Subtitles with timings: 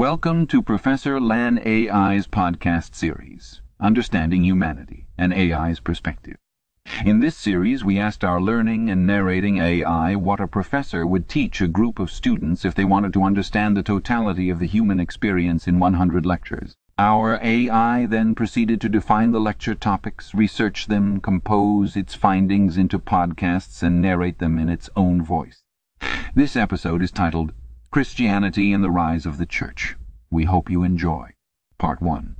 [0.00, 6.36] Welcome to Professor Lan AI's podcast series, Understanding Humanity, an AI's Perspective.
[7.04, 11.60] In this series, we asked our learning and narrating AI what a professor would teach
[11.60, 15.68] a group of students if they wanted to understand the totality of the human experience
[15.68, 16.74] in 100 lectures.
[16.98, 22.98] Our AI then proceeded to define the lecture topics, research them, compose its findings into
[22.98, 25.62] podcasts, and narrate them in its own voice.
[26.34, 27.52] This episode is titled
[27.92, 29.96] Christianity and the Rise of the Church.
[30.30, 31.30] We hope you enjoy.
[31.76, 32.36] Part 1.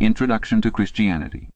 [0.00, 1.50] Introduction to Christianity.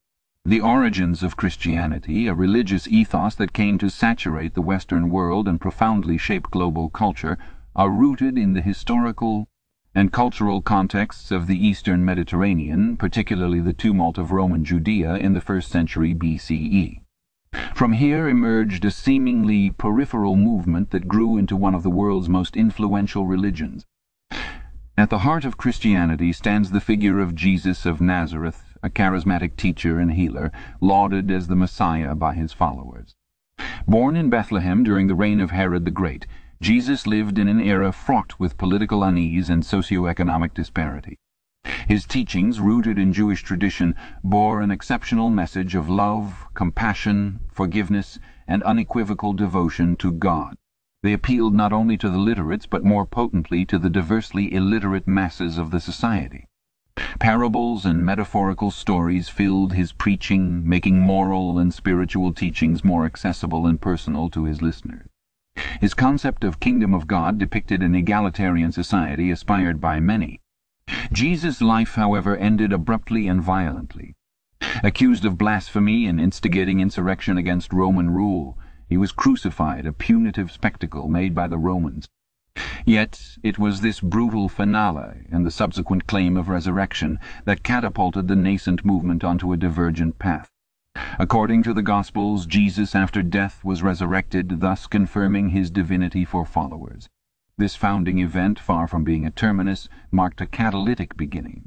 [0.45, 5.59] The origins of Christianity, a religious ethos that came to saturate the Western world and
[5.59, 7.39] profoundly shape global culture,
[7.75, 9.49] are rooted in the historical
[9.95, 15.41] and cultural contexts of the Eastern Mediterranean, particularly the tumult of Roman Judea in the
[15.41, 17.00] first century BCE.
[17.81, 22.55] From here emerged a seemingly peripheral movement that grew into one of the world's most
[22.55, 23.87] influential religions.
[24.99, 29.99] At the heart of Christianity stands the figure of Jesus of Nazareth, a charismatic teacher
[29.99, 30.53] and healer,
[30.83, 33.15] lauded as the Messiah by his followers.
[33.89, 36.27] Born in Bethlehem during the reign of Herod the Great,
[36.61, 41.17] Jesus lived in an era fraught with political unease and socio-economic disparity.
[41.91, 48.63] His teachings, rooted in Jewish tradition, bore an exceptional message of love, compassion, forgiveness, and
[48.63, 50.57] unequivocal devotion to God.
[51.03, 55.59] They appealed not only to the literates but more potently to the diversely illiterate masses
[55.59, 56.47] of the society.
[57.19, 63.81] Parables and metaphorical stories filled his preaching, making moral and spiritual teachings more accessible and
[63.81, 65.09] personal to his listeners.
[65.81, 70.41] His concept of kingdom of God depicted an egalitarian society aspired by many.
[71.13, 74.15] Jesus' life, however, ended abruptly and violently.
[74.83, 78.59] Accused of blasphemy and instigating insurrection against Roman rule,
[78.89, 82.09] he was crucified, a punitive spectacle made by the Romans.
[82.85, 88.37] Yet it was this brutal finale and the subsequent claim of resurrection that catapulted the
[88.37, 90.51] nascent movement onto a divergent path.
[91.19, 97.09] According to the Gospels, Jesus after death was resurrected, thus confirming his divinity for followers.
[97.61, 101.67] This founding event, far from being a terminus, marked a catalytic beginning.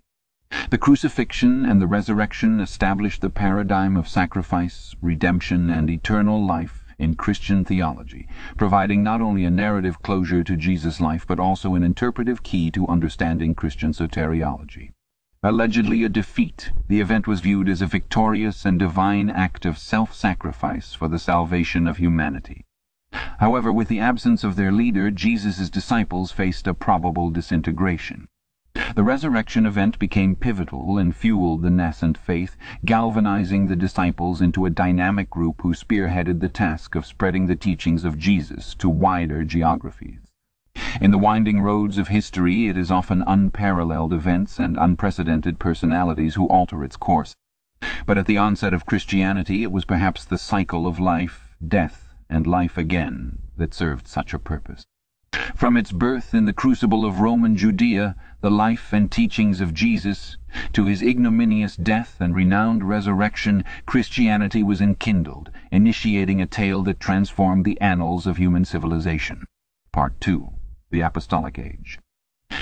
[0.72, 7.14] The crucifixion and the resurrection established the paradigm of sacrifice, redemption, and eternal life in
[7.14, 8.28] Christian theology,
[8.58, 12.88] providing not only a narrative closure to Jesus' life but also an interpretive key to
[12.88, 14.94] understanding Christian soteriology.
[15.44, 20.96] Allegedly a defeat, the event was viewed as a victorious and divine act of self-sacrifice
[20.96, 22.66] for the salvation of humanity.
[23.40, 28.28] However, with the absence of their leader, Jesus' disciples faced a probable disintegration.
[28.96, 34.72] The resurrection event became pivotal and fueled the nascent faith, galvanizing the disciples into a
[34.72, 40.20] dynamic group who spearheaded the task of spreading the teachings of Jesus to wider geographies.
[41.00, 46.48] In the winding roads of history it is often unparalleled events and unprecedented personalities who
[46.48, 47.36] alter its course.
[48.06, 52.48] But at the onset of Christianity it was perhaps the cycle of life, death, and
[52.48, 54.86] life again that served such a purpose.
[55.56, 60.38] From its birth in the crucible of Roman Judea, the life and teachings of Jesus,
[60.74, 67.66] to his ignominious death and renowned resurrection, Christianity was enkindled, initiating a tale that transformed
[67.66, 69.46] the annals of human civilization.
[69.92, 70.50] Part 2.
[70.92, 72.00] The Apostolic Age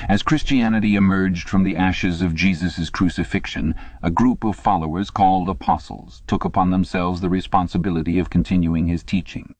[0.09, 6.23] As Christianity emerged from the ashes of Jesus' crucifixion, a group of followers called apostles
[6.25, 9.53] took upon themselves the responsibility of continuing his teaching.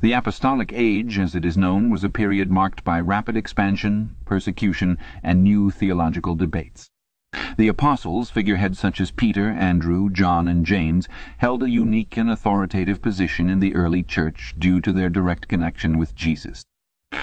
[0.00, 4.96] The Apostolic Age, as it is known, was a period marked by rapid expansion, persecution,
[5.24, 6.90] and new theological debates.
[7.56, 11.08] The apostles, figureheads such as Peter, Andrew, John, and James,
[11.38, 15.98] held a unique and authoritative position in the early church due to their direct connection
[15.98, 16.64] with Jesus.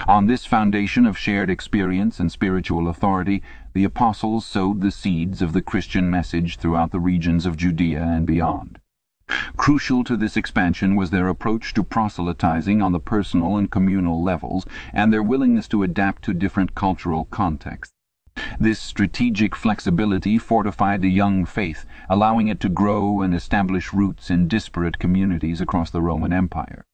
[0.08, 3.42] On this foundation of shared experience and spiritual authority,
[3.72, 8.26] the apostles sowed the seeds of the Christian message throughout the regions of Judea and
[8.26, 8.78] beyond.
[9.56, 14.66] Crucial to this expansion was their approach to proselytizing on the personal and communal levels,
[14.92, 17.94] and their willingness to adapt to different cultural contexts.
[18.58, 24.48] This strategic flexibility fortified the young faith, allowing it to grow and establish roots in
[24.48, 26.84] disparate communities across the Roman Empire.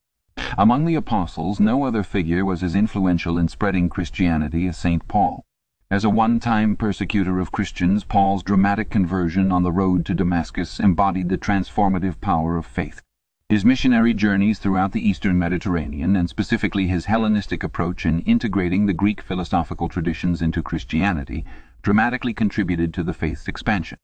[0.56, 5.06] Among the apostles no other figure was as influential in spreading Christianity as St.
[5.08, 5.44] Paul.
[5.90, 11.28] As a one-time persecutor of Christians, Paul's dramatic conversion on the road to Damascus embodied
[11.28, 13.00] the transformative power of faith.
[13.48, 18.92] His missionary journeys throughout the eastern Mediterranean, and specifically his Hellenistic approach in integrating the
[18.92, 21.46] Greek philosophical traditions into Christianity,
[21.80, 23.96] dramatically contributed to the faith's expansion.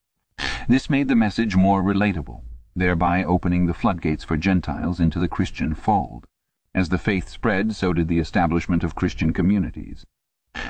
[0.66, 2.40] This made the message more relatable,
[2.76, 6.26] thereby opening the floodgates for Gentiles into the Christian fold.
[6.74, 10.04] As the faith spread, so did the establishment of Christian communities.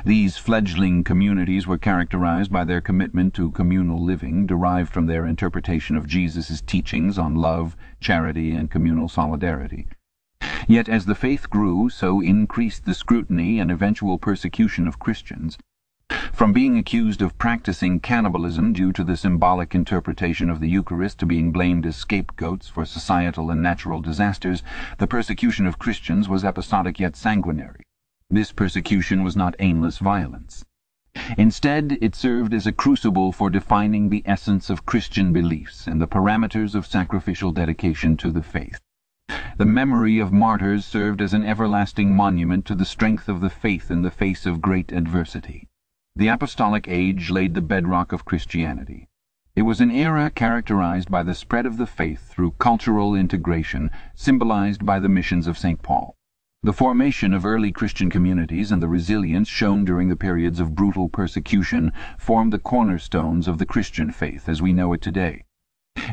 [0.05, 5.97] These fledgling communities were characterized by their commitment to communal living, derived from their interpretation
[5.97, 9.87] of Jesus' teachings on love, charity, and communal solidarity.
[10.69, 15.59] Yet as the faith grew, so increased the scrutiny and eventual persecution of Christians.
[16.35, 21.27] From being accused of practicing cannibalism due to the symbolic interpretation of the Eucharist to
[21.27, 24.65] being blamed as scapegoats for societal and natural disasters,
[24.99, 27.85] the persecution of Christians was episodic yet sanguinary.
[28.29, 30.65] This persecution was not aimless violence.
[31.39, 36.09] Instead, it served as a crucible for defining the essence of Christian beliefs and the
[36.09, 38.81] parameters of sacrificial dedication to the faith.
[39.56, 43.89] The memory of martyrs served as an everlasting monument to the strength of the faith
[43.89, 45.69] in the face of great adversity.
[46.16, 49.08] The apostolic age laid the bedrock of Christianity.
[49.56, 54.87] It was an era characterized by the spread of the faith through cultural integration, symbolized
[54.87, 55.82] by the missions of St.
[55.82, 56.14] Paul.
[56.62, 61.08] The formation of early Christian communities and the resilience shown during the periods of brutal
[61.08, 65.43] persecution formed the cornerstones of the Christian faith as we know it today.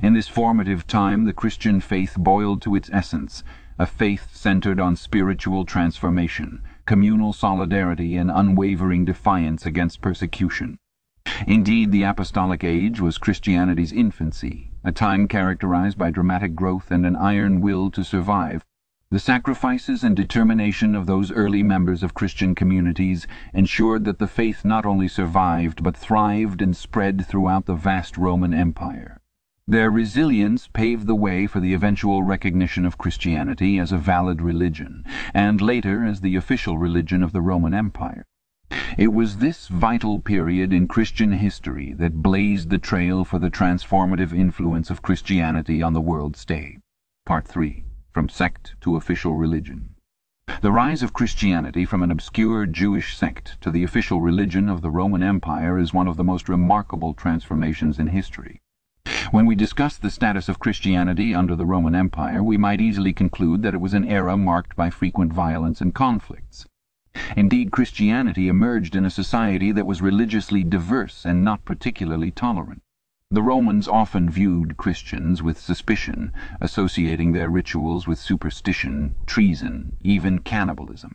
[0.01, 3.44] In this formative time the Christian faith boiled to its essence,
[3.77, 10.78] a faith centered on spiritual transformation communal solidarity and unwavering defiance against persecution.
[11.48, 17.16] Indeed, the apostolic age was Christianity's infancy, a time characterized by dramatic growth and an
[17.16, 18.66] iron will to survive.
[19.12, 24.66] The sacrifices and determination of those early members of Christian communities ensured that the faith
[24.66, 29.20] not only survived but thrived and spread throughout the vast Roman Empire.
[29.71, 35.06] Their resilience paved the way for the eventual recognition of Christianity as a valid religion,
[35.33, 38.25] and later as the official religion of the Roman Empire.
[38.97, 44.33] It was this vital period in Christian history that blazed the trail for the transformative
[44.33, 46.81] influence of Christianity on the world stage.
[47.25, 47.85] Part 3.
[48.12, 49.95] From Sect to Official Religion
[50.59, 54.91] The rise of Christianity from an obscure Jewish sect to the official religion of the
[54.91, 58.61] Roman Empire is one of the most remarkable transformations in history.
[59.31, 63.62] When we discuss the status of Christianity under the Roman Empire, we might easily conclude
[63.62, 66.66] that it was an era marked by frequent violence and conflicts.
[67.38, 72.81] Indeed, Christianity emerged in a society that was religiously diverse and not particularly tolerant.
[73.30, 81.13] The Romans often viewed Christians with suspicion, associating their rituals with superstition, treason, even cannibalism.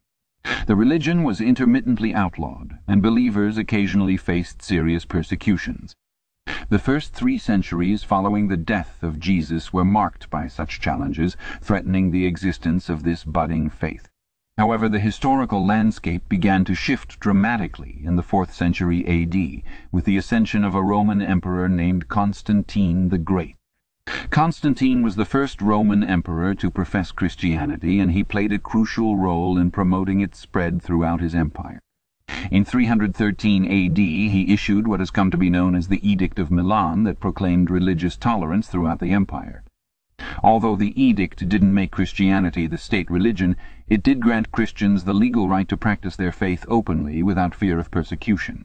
[0.66, 5.94] The religion was intermittently outlawed, and believers occasionally faced serious persecutions.
[6.68, 12.10] The first three centuries following the death of Jesus were marked by such challenges, threatening
[12.10, 14.08] the existence of this budding faith.
[14.58, 19.62] However, the historical landscape began to shift dramatically in the fourth century A.D.,
[19.92, 23.56] with the ascension of a Roman emperor named Constantine the Great.
[24.30, 29.58] Constantine was the first Roman emperor to profess Christianity, and he played a crucial role
[29.58, 31.80] in promoting its spread throughout his empire.
[32.50, 34.28] In 313 A.D.
[34.28, 37.70] he issued what has come to be known as the Edict of Milan that proclaimed
[37.70, 39.64] religious tolerance throughout the empire.
[40.44, 43.56] Although the edict didn't make Christianity the state religion,
[43.88, 47.90] it did grant Christians the legal right to practice their faith openly without fear of
[47.90, 48.64] persecution.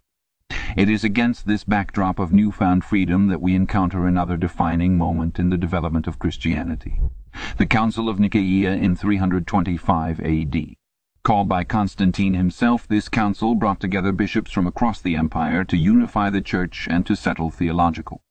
[0.77, 5.49] It is against this backdrop of newfound freedom that we encounter another defining moment in
[5.49, 7.01] the development of Christianity.
[7.57, 10.77] The Council of Nicaea in 325 A.D.
[11.23, 16.29] Called by Constantine himself, this council brought together bishops from across the empire to unify
[16.29, 18.21] the church and to settle theological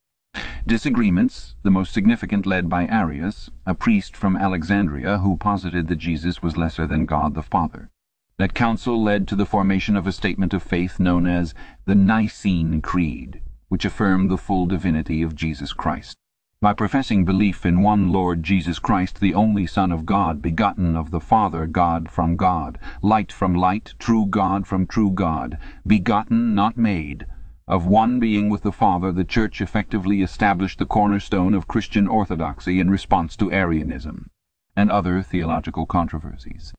[0.67, 6.43] disagreements, the most significant led by Arius, a priest from Alexandria who posited that Jesus
[6.43, 7.91] was lesser than God the Father.
[8.39, 11.55] That council led to the formation of a statement of faith known as
[11.87, 16.17] the Nicene Creed, which affirmed the full divinity of Jesus Christ.
[16.63, 21.11] By professing belief in one Lord Jesus Christ, the only Son of God, begotten of
[21.11, 26.77] the Father God from God, light from light, true God from true God, begotten, not
[26.77, 27.25] made,
[27.67, 32.79] of one being with the Father, the Church effectively established the cornerstone of Christian orthodoxy
[32.79, 34.29] in response to Arianism
[34.77, 36.75] and other theological controversies.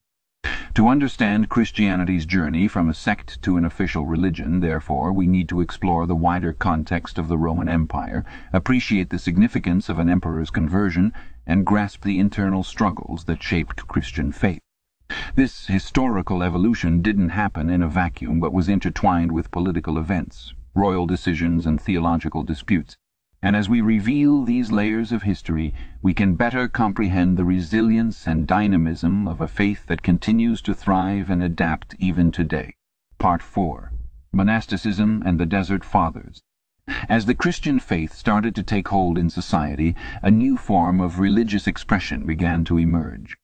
[0.75, 5.59] To understand Christianity's journey from a sect to an official religion, therefore, we need to
[5.59, 11.11] explore the wider context of the Roman Empire, appreciate the significance of an emperor's conversion,
[11.45, 14.61] and grasp the internal struggles that shaped Christian faith.
[15.35, 21.05] This historical evolution didn't happen in a vacuum but was intertwined with political events, royal
[21.05, 22.95] decisions and theological disputes
[23.43, 28.47] and as we reveal these layers of history we can better comprehend the resilience and
[28.47, 32.75] dynamism of a faith that continues to thrive and adapt even today.
[33.17, 33.91] Part 4.
[34.31, 36.41] Monasticism and the Desert Fathers
[37.09, 41.67] As the Christian faith started to take hold in society, a new form of religious
[41.67, 43.37] expression began to emerge.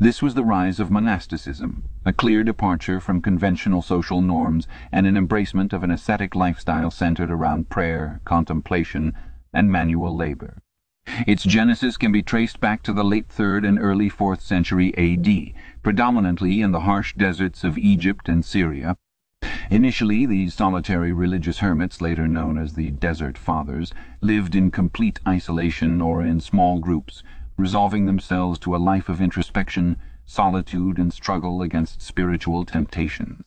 [0.00, 5.16] This was the rise of monasticism, a clear departure from conventional social norms and an
[5.16, 9.14] embracement of an ascetic lifestyle centered around prayer, contemplation,
[9.52, 10.62] and manual labor.
[11.26, 15.54] Its genesis can be traced back to the late third and early fourth century A.D.,
[15.82, 18.96] predominantly in the harsh deserts of Egypt and Syria.
[19.70, 26.00] Initially these solitary religious hermits, later known as the Desert Fathers, lived in complete isolation
[26.00, 27.22] or in small groups,
[27.58, 33.44] resolving themselves to a life of introspection, solitude, and struggle against spiritual temptations.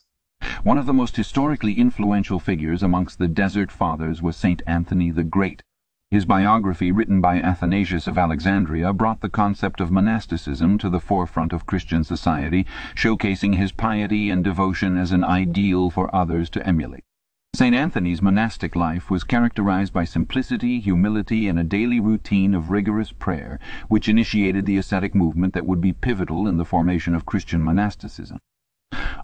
[0.63, 4.61] One of the most historically influential figures amongst the Desert Fathers was St.
[4.67, 5.63] Anthony the Great.
[6.11, 11.53] His biography, written by Athanasius of Alexandria, brought the concept of monasticism to the forefront
[11.53, 12.65] of Christian society,
[12.95, 17.05] showcasing his piety and devotion as an ideal for others to emulate.
[17.53, 17.75] St.
[17.75, 23.59] Anthony's monastic life was characterized by simplicity, humility, and a daily routine of rigorous prayer,
[23.89, 28.39] which initiated the ascetic movement that would be pivotal in the formation of Christian monasticism.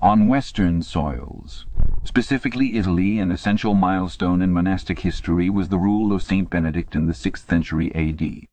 [0.01, 1.65] On Western soils,
[2.03, 6.49] specifically Italy, an essential milestone in monastic history was the rule of St.
[6.49, 8.45] Benedict in the sixth century A.D.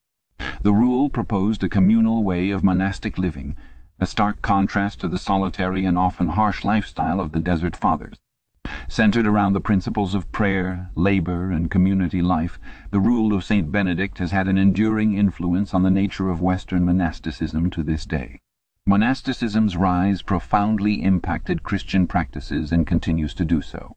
[0.63, 3.57] The rule proposed a communal way of monastic living,
[3.99, 8.19] a stark contrast to the solitary and often harsh lifestyle of the Desert Fathers.
[8.89, 12.61] Centered around the principles of prayer, labour, and community life,
[12.93, 13.73] the rule of St.
[13.73, 18.41] Benedict has had an enduring influence on the nature of Western monasticism to this day.
[18.87, 23.97] Monasticism's rise profoundly impacted Christian practices and continues to do so.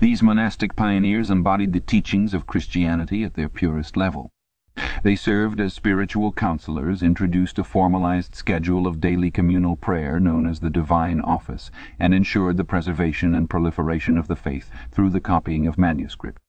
[0.00, 4.32] These monastic pioneers embodied the teachings of Christianity at their purest level.
[5.02, 10.58] They served as spiritual counselors, introduced a formalized schedule of daily communal prayer known as
[10.58, 15.66] the Divine Office, and ensured the preservation and proliferation of the faith through the copying
[15.68, 16.42] of manuscripts.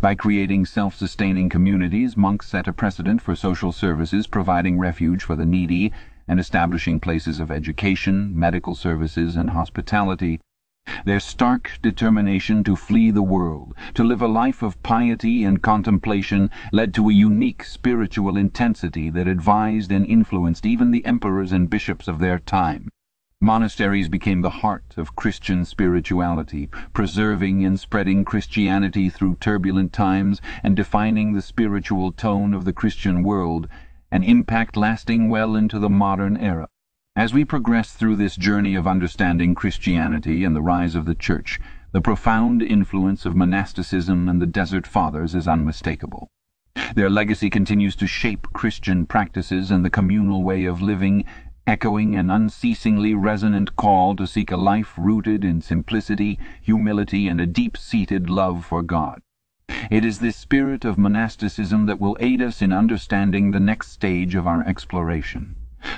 [0.00, 5.46] By creating self-sustaining communities, monks set a precedent for social services providing refuge for the
[5.46, 5.92] needy
[6.26, 10.40] and establishing places of education, medical services, and hospitality
[11.04, 16.50] their stark determination to flee the world, to live a life of piety and contemplation,
[16.72, 22.08] led to a unique spiritual intensity that advised and influenced even the emperors and bishops
[22.08, 22.88] of their time.
[23.40, 30.74] Monasteries became the heart of Christian spirituality, preserving and spreading Christianity through turbulent times and
[30.74, 33.68] defining the spiritual tone of the Christian world,
[34.10, 36.68] an impact lasting well into the modern era.
[37.16, 41.60] As we progress through this journey of understanding Christianity and the rise of the Church,
[41.92, 46.26] the profound influence of monasticism and the Desert Fathers is unmistakable.
[46.96, 51.24] Their legacy continues to shape Christian practices and the communal way of living,
[51.68, 57.46] echoing an unceasingly resonant call to seek a life rooted in simplicity, humility, and a
[57.46, 59.22] deep-seated love for God.
[59.88, 64.34] It is this spirit of monasticism that will aid us in understanding the next stage
[64.34, 65.54] of our exploration.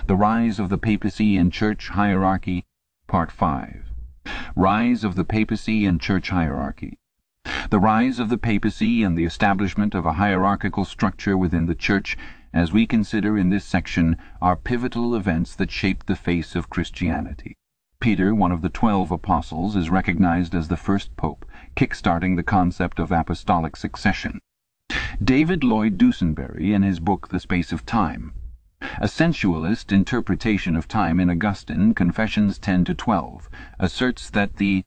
[0.06, 2.64] The Rise of the Papacy and Church Hierarchy
[3.08, 3.90] Part 5
[4.54, 6.98] Rise of the Papacy and Church Hierarchy
[7.70, 12.16] The rise of the Papacy and the establishment of a hierarchical structure within the Church,
[12.52, 17.56] as we consider in this section, are pivotal events that shaped the face of Christianity.
[17.98, 22.98] Peter, one of the twelve apostles, is recognized as the first pope, kick-starting the concept
[22.98, 24.38] of apostolic succession.
[25.22, 28.32] David Lloyd Dusenbery, in his book The Space of Time,
[29.00, 34.84] a sensualist interpretation of time in Augustine, Confessions 10 to 12, asserts that the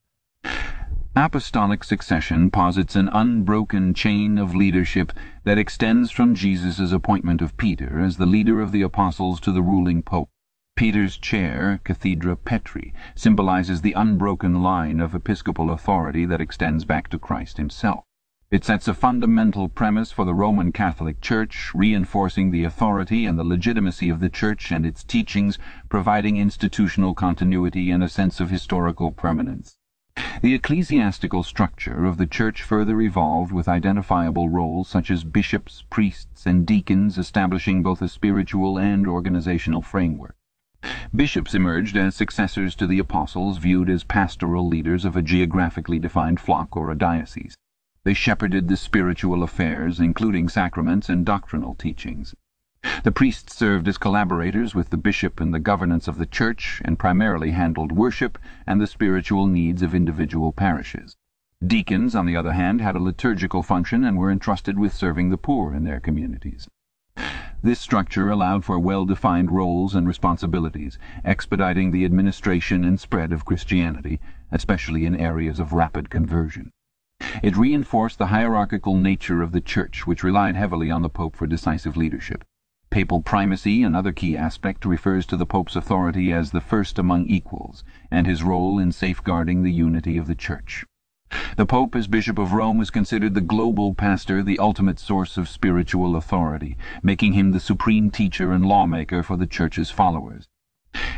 [1.16, 5.12] apostolic succession posits an unbroken chain of leadership
[5.44, 9.62] that extends from Jesus' appointment of Peter as the leader of the apostles to the
[9.62, 10.30] ruling pope.
[10.76, 17.20] Peter's chair, Cathedra Petri, symbolizes the unbroken line of episcopal authority that extends back to
[17.20, 18.06] Christ himself.
[18.52, 23.44] It sets a fundamental premise for the Roman Catholic Church, reinforcing the authority and the
[23.44, 29.12] legitimacy of the Church and its teachings, providing institutional continuity and a sense of historical
[29.12, 29.78] permanence.
[30.42, 36.48] The ecclesiastical structure of the Church further evolved with identifiable roles such as bishops, priests,
[36.48, 40.36] and deacons establishing both a spiritual and organizational framework.
[41.16, 46.40] Bishops emerged as successors to the apostles, viewed as pastoral leaders of a geographically defined
[46.40, 47.56] flock or a diocese.
[48.04, 52.34] They shepherded the spiritual affairs, including sacraments and doctrinal teachings.
[53.04, 56.98] The priests served as collaborators with the bishop in the governance of the church and
[56.98, 61.18] primarily handled worship and the spiritual needs of individual parishes.
[61.66, 65.38] Deacons, on the other hand, had a liturgical function and were entrusted with serving the
[65.38, 66.70] poor in their communities.
[67.62, 74.22] This structure allowed for well-defined roles and responsibilities, expediting the administration and spread of Christianity,
[74.54, 76.72] especially in areas of rapid conversion.
[77.42, 81.48] It reinforced the hierarchical nature of the Church, which relied heavily on the Pope for
[81.48, 82.44] decisive leadership.
[82.90, 87.86] Papal primacy, another key aspect, refers to the Pope's authority as the first among equals,
[88.12, 90.86] and his role in safeguarding the unity of the Church.
[91.56, 95.48] The Pope as Bishop of Rome is considered the global pastor, the ultimate source of
[95.48, 100.50] spiritual authority, making him the supreme teacher and lawmaker for the Church's followers.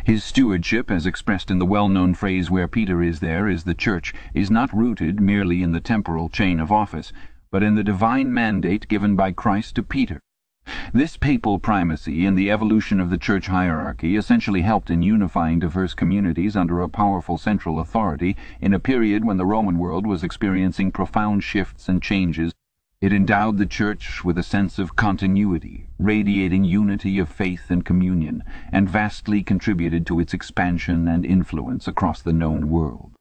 [0.04, 4.14] His stewardship, as expressed in the well-known phrase where Peter is there is the Church,
[4.34, 7.14] is not rooted merely in the temporal chain of office,
[7.52, 10.20] but in the divine mandate given by Christ to Peter.
[10.94, 15.94] This papal primacy in the evolution of the church hierarchy essentially helped in unifying diverse
[15.94, 20.92] communities under a powerful central authority in a period when the Roman world was experiencing
[20.92, 22.54] profound shifts and changes.
[23.02, 28.44] It endowed the church with a sense of continuity, radiating unity of faith and communion,
[28.72, 33.14] and vastly contributed to its expansion and influence across the known world.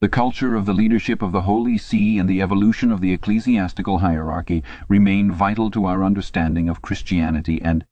[0.00, 3.98] The culture of the leadership of the Holy See and the evolution of the ecclesiastical
[3.98, 7.84] hierarchy remain vital to our understanding of Christianity and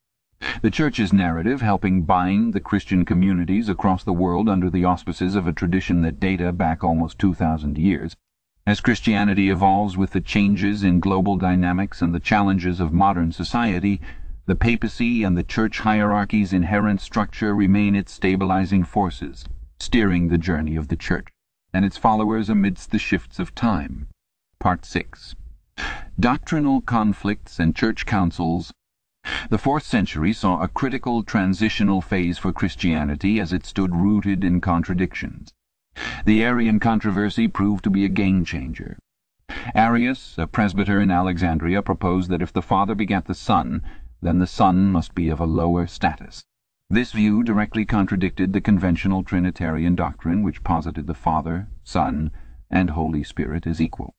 [0.63, 5.45] the Church's narrative helping bind the Christian communities across the world under the auspices of
[5.45, 8.15] a tradition that data back almost 2,000 years.
[8.67, 14.01] As Christianity evolves with the changes in global dynamics and the challenges of modern society,
[14.47, 19.45] the papacy and the church hierarchy's inherent structure remain its stabilizing forces,
[19.79, 21.27] steering the journey of the Church
[21.73, 24.07] and its followers amidst the shifts of time.
[24.57, 25.35] Part 6
[26.19, 28.73] Doctrinal Conflicts and Church Councils
[29.51, 34.59] The fourth century saw a critical transitional phase for Christianity as it stood rooted in
[34.59, 35.53] contradictions.
[36.25, 38.97] The Arian controversy proved to be a game-changer.
[39.73, 43.81] Arius, a presbyter in Alexandria, proposed that if the Father begat the Son,
[44.21, 46.43] then the Son must be of a lower status.
[46.89, 52.31] This view directly contradicted the conventional Trinitarian doctrine which posited the Father, Son,
[52.69, 54.13] and Holy Spirit as equal.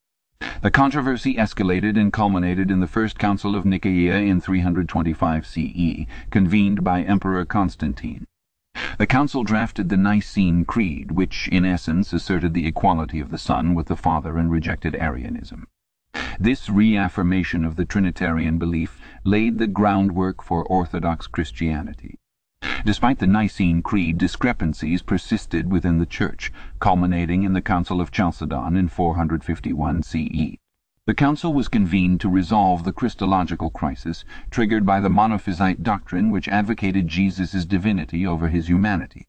[0.62, 6.84] The controversy escalated and culminated in the First Council of Nicaea in 325 CE, convened
[6.84, 8.26] by Emperor Constantine.
[8.98, 13.74] The council drafted the Nicene Creed, which, in essence, asserted the equality of the Son
[13.74, 15.66] with the Father and rejected Arianism.
[16.40, 22.18] This reaffirmation of the Trinitarian belief laid the groundwork for Orthodox Christianity.
[22.86, 28.78] Despite the Nicene Creed, discrepancies persisted within the Church, culminating in the Council of Chalcedon
[28.78, 30.56] in 451 CE.
[31.06, 36.48] The council was convened to resolve the Christological crisis triggered by the Monophysite doctrine which
[36.48, 39.24] advocated Jesus' divinity over his humanity.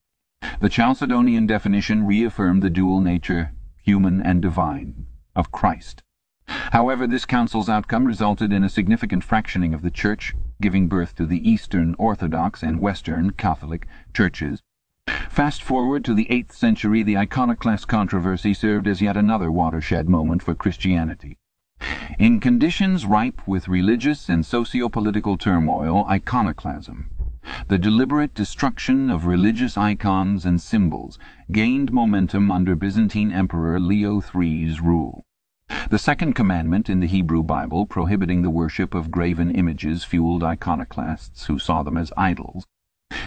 [0.60, 3.52] The Chalcedonian definition reaffirmed the dual nature,
[3.84, 6.02] human and divine, of Christ.
[6.48, 11.28] However, this council's outcome resulted in a significant fractioning of the Church, giving birth to
[11.28, 13.86] the Eastern Orthodox and Western Catholic
[14.16, 14.64] churches.
[15.30, 20.42] Fast forward to the 8th century, the iconoclast controversy served as yet another watershed moment
[20.42, 21.38] for Christianity.
[22.20, 27.12] In conditions ripe with religious and socio-political turmoil, iconoclasm,
[27.68, 31.20] the deliberate destruction of religious icons and symbols,
[31.52, 35.26] gained momentum under Byzantine Emperor Leo III's rule.
[35.92, 41.46] The second commandment in the Hebrew Bible prohibiting the worship of graven images fueled iconoclasts
[41.46, 42.66] who saw them as idols.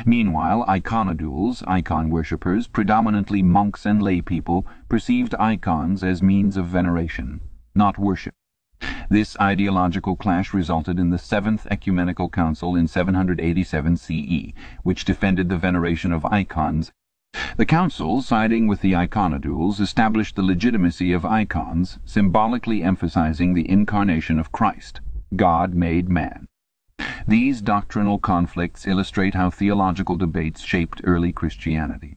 [0.05, 7.41] Meanwhile, iconodules, icon worshippers, predominantly monks and laypeople, perceived icons as means of veneration,
[7.73, 8.35] not worship.
[9.09, 15.59] This ideological clash resulted in the Seventh Ecumenical Council in 787 CE, which defended the
[15.59, 16.93] veneration of icons
[17.57, 24.39] the council, siding with the iconodules, established the legitimacy of icons, symbolically emphasizing the incarnation
[24.39, 25.01] of Christ,
[25.37, 26.49] God made man.
[27.29, 32.17] These doctrinal conflicts illustrate how theological debates shaped early Christianity.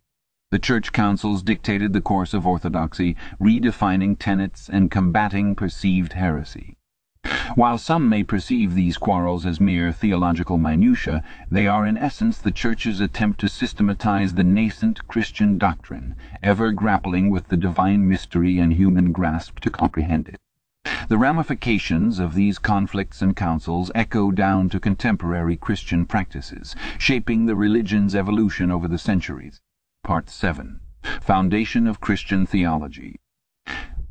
[0.53, 6.77] The church councils dictated the course of orthodoxy, redefining tenets and combating perceived heresy.
[7.55, 12.51] While some may perceive these quarrels as mere theological minutiae, they are in essence the
[12.51, 16.13] Church's attempt to systematize the nascent Christian doctrine,
[16.43, 20.39] ever grappling with the divine mystery and human grasp to comprehend it.
[21.09, 27.55] The ramifications of these conflicts and councils echo down to contemporary Christian practices, shaping the
[27.55, 29.59] religion's evolution over the centuries.
[30.03, 30.81] Part 7
[31.21, 33.15] Foundation of Christian Theology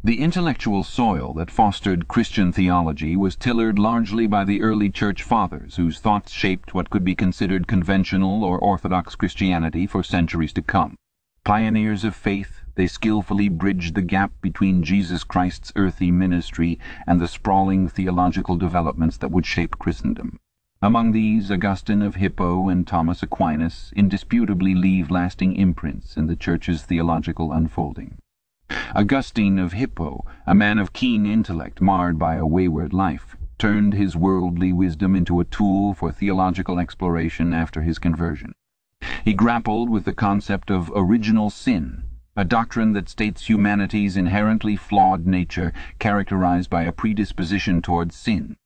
[0.02, 5.76] the intellectual soil that fostered Christian theology was tillered largely by the early Church Fathers,
[5.76, 10.96] whose thoughts shaped what could be considered conventional or orthodox Christianity for centuries to come.
[11.44, 17.28] Pioneers of faith, they skillfully bridged the gap between Jesus Christ's earthly ministry and the
[17.28, 20.38] sprawling theological developments that would shape Christendom.
[20.84, 26.82] Among these, Augustine of Hippo and Thomas Aquinas indisputably leave lasting imprints in the Church's
[26.82, 28.18] theological unfolding.
[28.92, 34.16] Augustine of Hippo, a man of keen intellect marred by a wayward life, turned his
[34.16, 38.52] worldly wisdom into a tool for theological exploration after his conversion.
[39.24, 42.02] He grappled with the concept of original sin,
[42.34, 48.56] a doctrine that states humanity's inherently flawed nature characterized by a predisposition towards sin.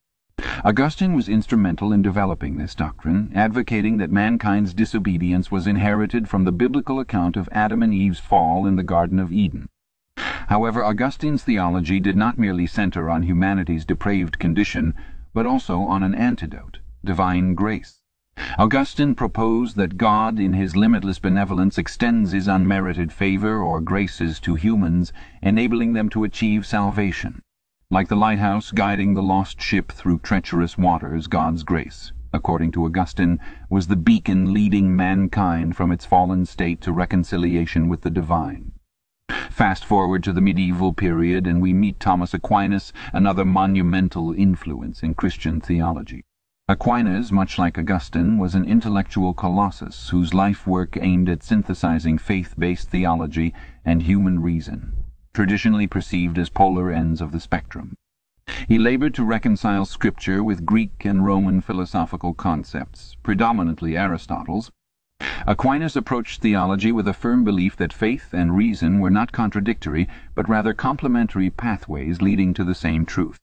[0.67, 6.51] Augustine was instrumental in developing this doctrine, advocating that mankind's disobedience was inherited from the
[6.51, 9.69] biblical account of Adam and Eve's fall in the Garden of Eden.
[10.17, 14.93] However, Augustine's theology did not merely center on humanity's depraved condition,
[15.33, 18.01] but also on an antidote, divine grace.
[18.59, 24.57] Augustine proposed that God in his limitless benevolence extends his unmerited favor or graces to
[24.57, 27.41] humans, enabling them to achieve salvation.
[27.89, 33.39] Like the lighthouse guiding the lost ship through treacherous waters, God's grace, according to Augustine,
[33.71, 38.73] was the beacon leading mankind from its fallen state to reconciliation with the divine.
[39.51, 45.15] Fast forward to the medieval period and we meet Thomas Aquinas, another monumental influence in
[45.15, 46.25] Christian theology.
[46.67, 52.91] Aquinas, much like Augustine, was an intellectual colossus whose life work aimed at synthesizing faith-based
[52.91, 55.06] theology and human reason
[55.37, 57.95] traditionally perceived as polar ends of the spectrum.
[58.67, 64.71] He labored to reconcile Scripture with Greek and Roman philosophical concepts, predominantly Aristotle's.
[65.47, 70.49] Aquinas approached theology with a firm belief that faith and reason were not contradictory, but
[70.49, 73.39] rather complementary pathways leading to the same truth.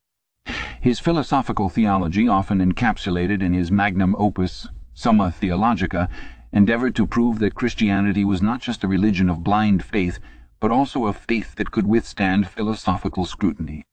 [0.80, 6.08] His philosophical theology, often encapsulated in his magnum opus Summa Theologica,
[6.52, 10.18] endeavored to prove that Christianity was not just a religion of blind faith,
[10.64, 13.84] but also a faith that could withstand philosophical scrutiny.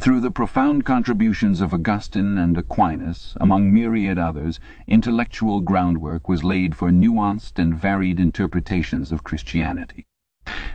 [0.00, 6.74] Through the profound contributions of Augustine and Aquinas, among myriad others, intellectual groundwork was laid
[6.74, 10.06] for nuanced and varied interpretations of Christianity.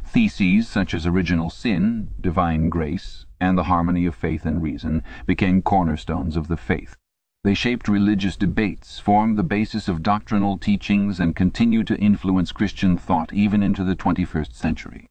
[0.06, 5.64] Theses such as original sin, divine grace, and the harmony of faith and reason became
[5.64, 6.96] cornerstones of the faith.
[7.44, 12.98] They shaped religious debates, formed the basis of doctrinal teachings, and continue to influence Christian
[12.98, 15.10] thought even into the 21st century.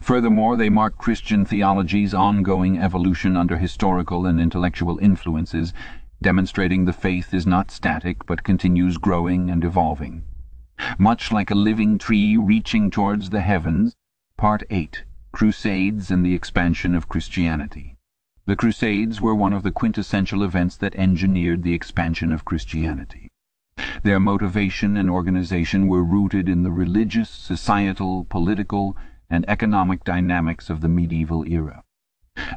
[0.00, 5.74] Furthermore, they mark Christian theology's ongoing evolution under historical and intellectual influences,
[6.22, 10.22] demonstrating the faith is not static but continues growing and evolving.
[10.98, 13.94] Much like a living tree reaching towards the heavens,
[14.36, 17.96] Part 8 Crusades and the Expansion of Christianity
[18.46, 23.28] The Crusades were one of the quintessential events that engineered the expansion of Christianity.
[24.02, 28.96] Their motivation and organization were rooted in the religious, societal, political,
[29.28, 31.82] and economic dynamics of the medieval era.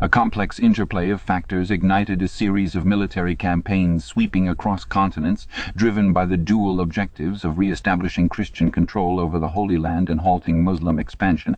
[0.02, 6.12] A complex interplay of factors ignited a series of military campaigns sweeping across continents, driven
[6.12, 11.00] by the dual objectives of re-establishing Christian control over the Holy Land and halting Muslim
[11.00, 11.56] expansion.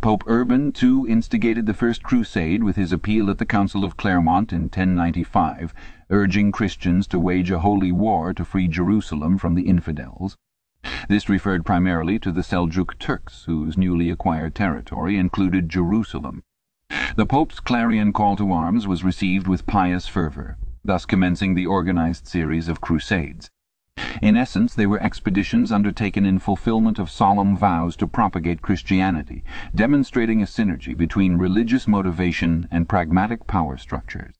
[0.00, 4.52] Pope Urban II, instigated the First Crusade with his appeal at the Council of Clermont
[4.52, 5.72] in 1095,
[6.10, 10.36] urging Christians to wage a holy war to free Jerusalem from the infidels.
[11.08, 16.42] This referred primarily to the Seljuk Turks, whose newly acquired territory included Jerusalem.
[17.16, 22.26] The Pope's clarion call to arms was received with pious fervour, thus commencing the organized
[22.26, 23.50] series of crusades.
[24.22, 29.44] In essence, they were expeditions undertaken in fulfilment of solemn vows to propagate Christianity,
[29.74, 34.34] demonstrating a synergy between religious motivation and pragmatic power structures.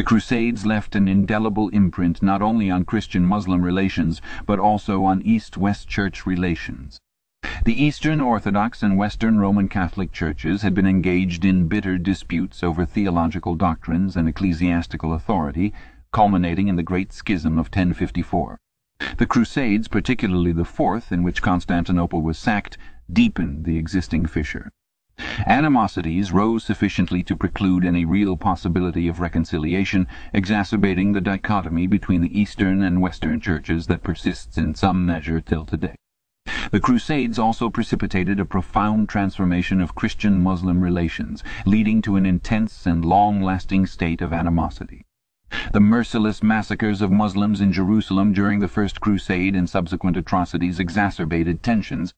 [0.00, 5.88] The Crusades left an indelible imprint not only on Christian-Muslim relations, but also on East-West
[5.88, 6.98] Church relations.
[7.66, 12.86] The Eastern Orthodox and Western Roman Catholic churches had been engaged in bitter disputes over
[12.86, 15.74] theological doctrines and ecclesiastical authority,
[16.12, 18.56] culminating in the Great Schism of 1054.
[19.18, 22.78] The Crusades, particularly the fourth, in which Constantinople was sacked,
[23.12, 24.70] deepened the existing fissure.
[25.46, 32.40] Animosities rose sufficiently to preclude any real possibility of reconciliation, exacerbating the dichotomy between the
[32.40, 35.94] Eastern and Western churches that persists in some measure till today.
[36.70, 43.04] The Crusades also precipitated a profound transformation of Christian-Muslim relations, leading to an intense and
[43.04, 45.04] long-lasting state of animosity.
[45.72, 51.62] The merciless massacres of Muslims in Jerusalem during the First Crusade and subsequent atrocities exacerbated
[51.62, 52.14] tensions,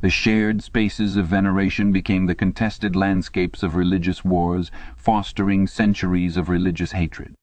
[0.00, 6.48] the shared spaces of veneration became the contested landscapes of religious wars, fostering centuries of
[6.48, 7.34] religious hatred.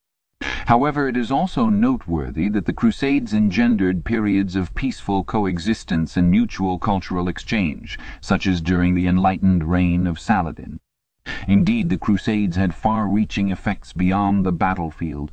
[0.67, 6.79] However, it is also noteworthy that the Crusades engendered periods of peaceful coexistence and mutual
[6.79, 10.79] cultural exchange, such as during the enlightened reign of Saladin.
[11.47, 15.31] Indeed, the Crusades had far-reaching effects beyond the battlefield,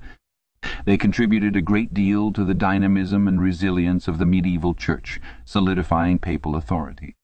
[0.86, 6.18] they contributed a great deal to the dynamism and resilience of the medieval church, solidifying
[6.18, 7.14] papal authority.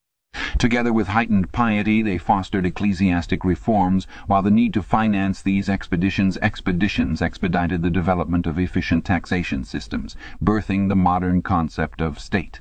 [0.58, 6.36] Together with heightened piety they fostered ecclesiastic reforms, while the need to finance these expeditions
[6.38, 12.60] expeditions expedited the development of efficient taxation systems, birthing the modern concept of state.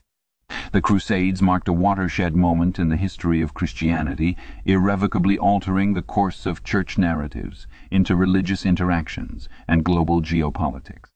[0.72, 6.46] The Crusades marked a watershed moment in the history of Christianity, irrevocably altering the course
[6.46, 11.10] of church narratives, interreligious interactions, and global geopolitics.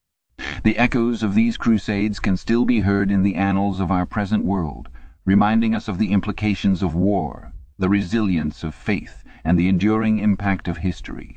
[0.63, 4.43] The echoes of these crusades can still be heard in the annals of our present
[4.43, 4.89] world
[5.25, 10.67] reminding us of the implications of war, the resilience of faith, and the enduring impact
[10.67, 11.35] of history.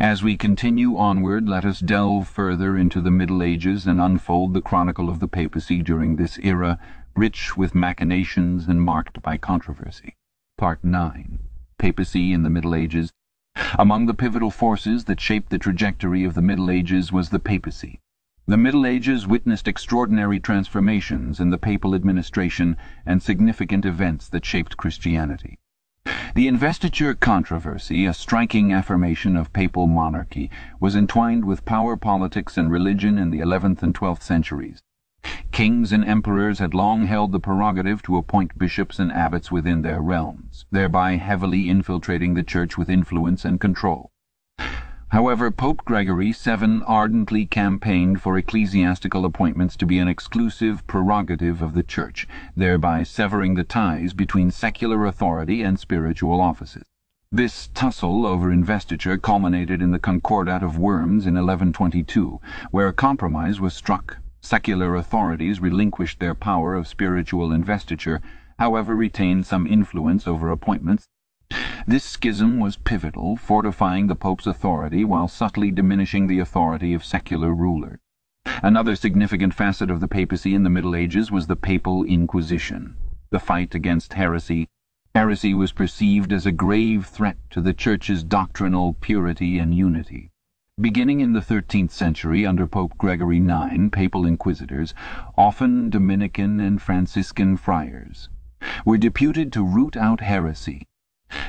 [0.00, 4.62] As we continue onward, let us delve further into the Middle Ages and unfold the
[4.62, 6.78] chronicle of the papacy during this era,
[7.16, 10.16] rich with machinations and marked by controversy.
[10.56, 11.38] Part 9.
[11.78, 13.12] Papacy in the Middle Ages
[13.78, 18.00] Among the pivotal forces that shaped the trajectory of the Middle Ages was the papacy.
[18.46, 24.76] The Middle Ages witnessed extraordinary transformations in the papal administration and significant events that shaped
[24.76, 25.58] Christianity.
[26.34, 32.70] The investiture controversy, a striking affirmation of papal monarchy, was entwined with power politics and
[32.70, 34.82] religion in the eleventh and twelfth centuries.
[35.52, 40.00] Kings and emperors had long held the prerogative to appoint bishops and abbots within their
[40.00, 44.10] realms, thereby heavily infiltrating the Church with influence and control.
[45.10, 51.74] However, Pope Gregory VII ardently campaigned for ecclesiastical appointments to be an exclusive prerogative of
[51.74, 56.86] the Church, thereby severing the ties between secular authority and spiritual offices.
[57.30, 63.60] This tussle over investiture culminated in the Concordat of Worms in 1122, where a compromise
[63.60, 64.16] was struck.
[64.42, 68.20] Secular authorities relinquished their power of spiritual investiture,
[68.58, 71.08] however retained some influence over appointments
[71.86, 77.54] this schism was pivotal, fortifying the Pope's authority while subtly diminishing the authority of secular
[77.54, 77.98] rulers.
[78.62, 82.96] Another significant facet of the papacy in the Middle Ages was the Papal Inquisition,
[83.30, 84.68] the fight against heresy.
[85.14, 90.31] Heresy was perceived as a grave threat to the Church's doctrinal purity and unity.
[90.80, 94.94] Beginning in the thirteenth century under Pope Gregory IX, papal inquisitors,
[95.36, 98.30] often Dominican and Franciscan friars,
[98.86, 100.86] were deputed to root out heresy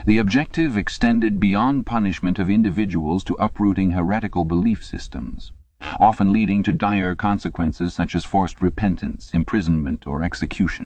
[0.06, 5.54] the objective extended beyond punishment of individuals to uprooting heretical belief systems,
[6.02, 10.86] often leading to dire consequences such as forced repentance, imprisonment, or execution.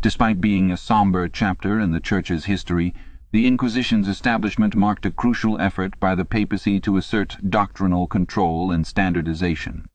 [0.00, 2.94] Despite being a somber chapter in the Church's history,
[3.34, 8.86] the Inquisition's establishment marked a crucial effort by the papacy to assert doctrinal control and
[8.86, 9.88] standardization.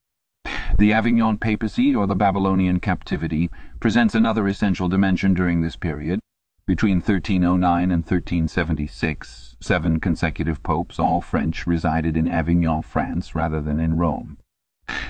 [0.78, 3.50] The Avignon papacy, or the Babylonian captivity,
[3.80, 6.20] presents another essential dimension during this period.
[6.68, 13.80] Between 1309 and 1376, seven consecutive popes, all French, resided in Avignon, France, rather than
[13.80, 14.38] in Rome.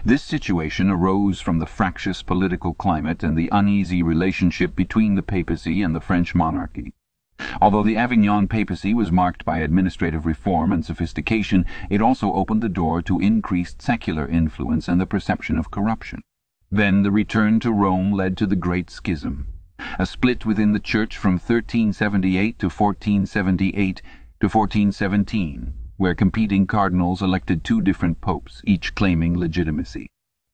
[0.05, 5.81] This situation arose from the fractious political climate and the uneasy relationship between the papacy
[5.81, 6.93] and the French monarchy.
[7.61, 12.69] Although the Avignon papacy was marked by administrative reform and sophistication, it also opened the
[12.69, 16.21] door to increased secular influence and the perception of corruption.
[16.71, 19.47] Then the return to Rome led to the Great Schism
[19.97, 24.01] a split within the Church from 1378 to 1478
[24.41, 30.07] to 1417, where competing cardinals elected two different popes, each claiming legitimacy.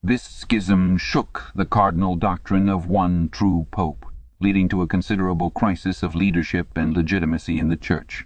[0.03, 4.04] This schism shook the cardinal doctrine of one true pope,
[4.39, 8.25] leading to a considerable crisis of leadership and legitimacy in the Church.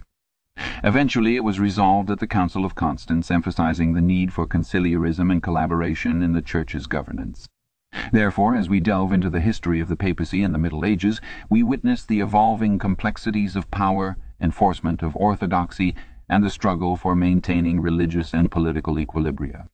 [0.82, 5.42] Eventually it was resolved at the Council of Constance, emphasizing the need for conciliarism and
[5.42, 7.48] collaboration in the Church's governance.
[8.12, 11.62] Therefore, as we delve into the history of the papacy in the Middle Ages, we
[11.62, 15.94] witness the evolving complexities of power, enforcement of orthodoxy,
[16.28, 19.68] and the struggle for maintaining religious and political equilibria.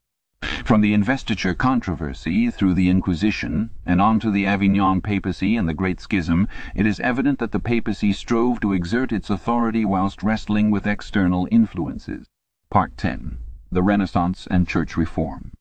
[0.65, 5.75] From the investiture controversy through the Inquisition and on to the Avignon papacy and the
[5.75, 10.71] Great Schism, it is evident that the papacy strove to exert its authority whilst wrestling
[10.71, 12.27] with external influences.
[12.69, 13.39] Part 10.
[13.71, 15.53] The Renaissance and Church Reform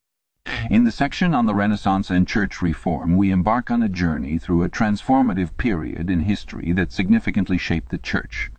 [0.70, 4.64] in the section on the Renaissance and Church reform we embark on a journey through
[4.64, 8.52] a transformative period in history that significantly shaped the Church.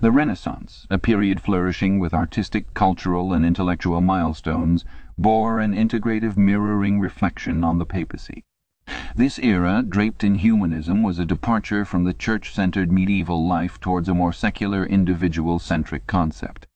[0.00, 4.84] The Renaissance, a period flourishing with artistic, cultural, and intellectual milestones,
[5.18, 8.44] bore an integrative mirroring reflection on the papacy.
[9.14, 14.14] This era, draped in humanism, was a departure from the church-centered medieval life towards a
[14.14, 16.66] more secular, individual-centric concept.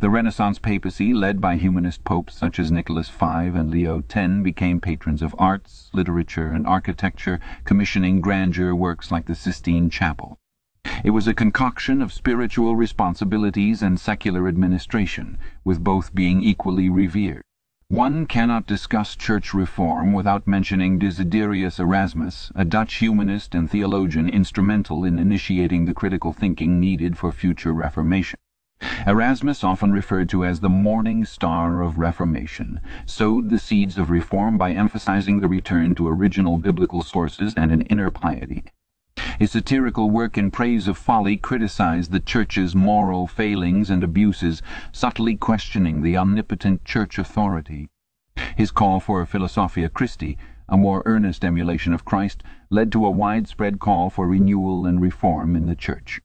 [0.00, 4.80] The Renaissance papacy, led by humanist popes such as Nicholas V and Leo X, became
[4.80, 10.36] patrons of arts, literature, and architecture, commissioning grandeur works like the Sistine Chapel.
[11.04, 17.42] It was a concoction of spiritual responsibilities and secular administration, with both being equally revered.
[17.90, 25.06] One cannot discuss church reform without mentioning Desiderius Erasmus, a Dutch humanist and theologian instrumental
[25.06, 28.38] in initiating the critical thinking needed for future reformation.
[29.06, 34.58] Erasmus, often referred to as the morning star of reformation, sowed the seeds of reform
[34.58, 38.64] by emphasizing the return to original biblical sources and an inner piety.
[39.38, 45.36] His satirical work in praise of folly criticized the Church's moral failings and abuses, subtly
[45.36, 47.88] questioning the omnipotent Church authority.
[48.56, 50.38] His call for a Philosophia Christi,
[50.68, 55.56] a more earnest emulation of Christ, led to a widespread call for renewal and reform
[55.56, 56.20] in the Church.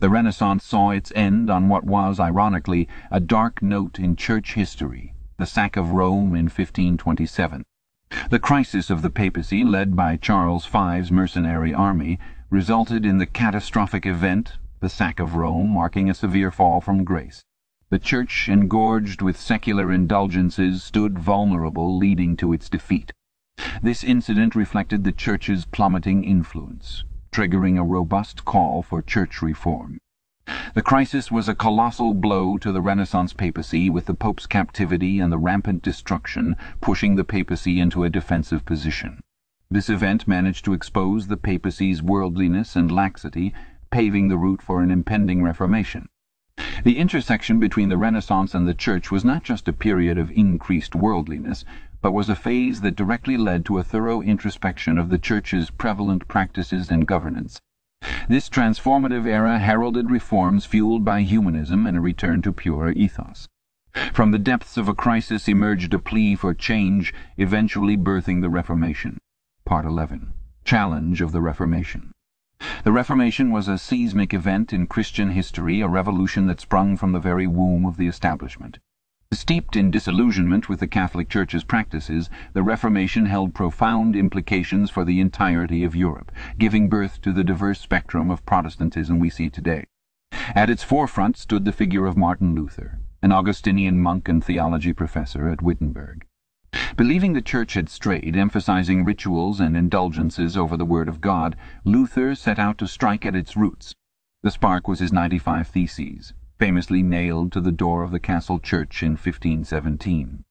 [0.00, 5.14] The Renaissance saw its end on what was, ironically, a dark note in Church history,
[5.38, 7.64] the sack of Rome in 1527.
[8.30, 12.18] The crisis of the papacy, led by Charles V's mercenary army,
[12.50, 17.42] resulted in the catastrophic event, the sack of Rome, marking a severe fall from grace.
[17.90, 23.12] The Church, engorged with secular indulgences, stood vulnerable, leading to its defeat.
[23.82, 29.98] This incident reflected the Church's plummeting influence triggering a robust call for church reform.
[30.74, 35.32] The crisis was a colossal blow to the Renaissance papacy, with the Pope's captivity and
[35.32, 39.20] the rampant destruction pushing the papacy into a defensive position.
[39.70, 43.54] This event managed to expose the papacy's worldliness and laxity,
[43.90, 46.08] paving the route for an impending reformation.
[46.84, 50.94] The intersection between the Renaissance and the Church was not just a period of increased
[50.94, 51.64] worldliness
[52.00, 56.28] but was a phase that directly led to a thorough introspection of the Church's prevalent
[56.28, 57.60] practices and governance.
[58.28, 63.48] This transformative era heralded reforms fueled by humanism and a return to pure ethos.
[64.12, 69.16] From the depths of a crisis emerged a plea for change, eventually birthing the Reformation.
[69.64, 70.34] Part 11.
[70.62, 72.12] Challenge of the Reformation.
[72.84, 77.20] The Reformation was a seismic event in Christian history, a revolution that sprung from the
[77.20, 78.78] very womb of the establishment.
[79.30, 85.20] Steeped in disillusionment with the Catholic Church's practices, the Reformation held profound implications for the
[85.20, 89.84] entirety of Europe, giving birth to the diverse spectrum of Protestantism we see today.
[90.32, 95.48] At its forefront stood the figure of Martin Luther, an Augustinian monk and theology professor
[95.48, 96.24] at Wittenberg.
[96.96, 102.34] Believing the Church had strayed, emphasizing rituals and indulgences over the Word of God, Luther
[102.34, 103.94] set out to strike at its roots.
[104.42, 109.02] The spark was his ninety-five Theses famously nailed to the door of the castle church
[109.02, 110.44] in 1517.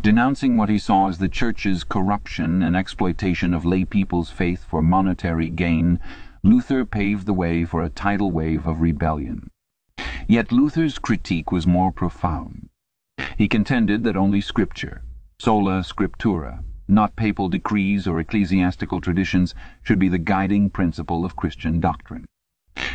[0.00, 4.82] Denouncing what he saw as the Church's corruption and exploitation of lay people's faith for
[4.82, 5.98] monetary gain,
[6.42, 9.48] Luther paved the way for a tidal wave of rebellion.
[10.28, 12.68] Yet Luther's critique was more profound.
[13.36, 15.02] He contended that only Scripture,
[15.38, 21.80] sola scriptura, not papal decrees or ecclesiastical traditions, should be the guiding principle of Christian
[21.80, 22.26] doctrine.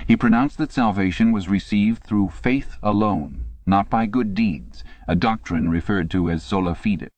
[0.07, 5.69] He pronounced that salvation was received through faith alone, not by good deeds, a doctrine
[5.69, 7.09] referred to as sola fide.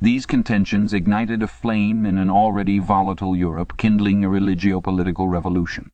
[0.00, 5.90] These contentions ignited a flame in an already volatile Europe, kindling a religio-political revolution.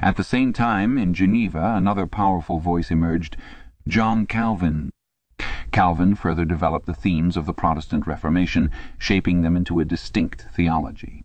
[0.00, 3.36] At the same time, in Geneva, another powerful voice emerged,
[3.86, 4.90] John Calvin.
[5.72, 11.24] Calvin further developed the themes of the Protestant Reformation, shaping them into a distinct theology.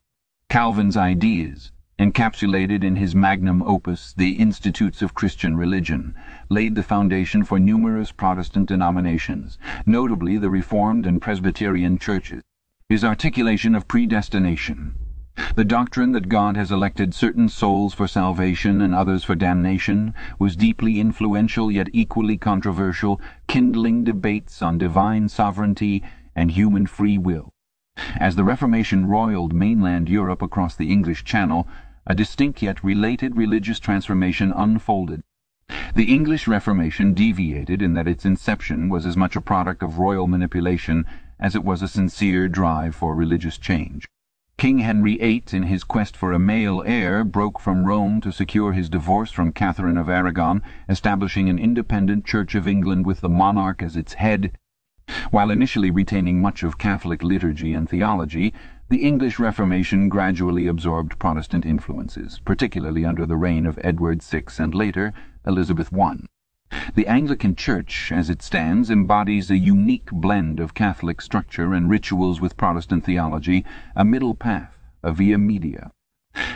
[0.49, 6.13] Calvin's ideas encapsulated in his magnum opus, The Institutes of Christian Religion,
[6.49, 12.43] laid the foundation for numerous Protestant denominations, notably the Reformed and Presbyterian churches.
[12.89, 14.95] His articulation of predestination,
[15.55, 20.55] the doctrine that God has elected certain souls for salvation and others for damnation, was
[20.55, 26.03] deeply influential yet equally controversial, kindling debates on divine sovereignty
[26.35, 27.49] and human free will.
[28.17, 31.65] As the Reformation roiled mainland Europe across the English Channel,
[32.07, 35.21] a distinct yet related religious transformation unfolded.
[35.95, 40.27] The English Reformation deviated in that its inception was as much a product of royal
[40.27, 41.05] manipulation
[41.39, 44.07] as it was a sincere drive for religious change.
[44.57, 48.71] King Henry VIII, in his quest for a male heir, broke from Rome to secure
[48.71, 53.81] his divorce from Catherine of Aragon, establishing an independent Church of England with the monarch
[53.81, 54.57] as its head.
[55.29, 58.53] While initially retaining much of Catholic liturgy and theology,
[58.87, 64.75] the English Reformation gradually absorbed Protestant influences, particularly under the reign of Edward VI and
[64.75, 65.11] later
[65.47, 66.17] Elizabeth I.
[66.93, 72.39] The Anglican Church, as it stands, embodies a unique blend of Catholic structure and rituals
[72.39, 75.89] with Protestant theology, a middle path, a via media.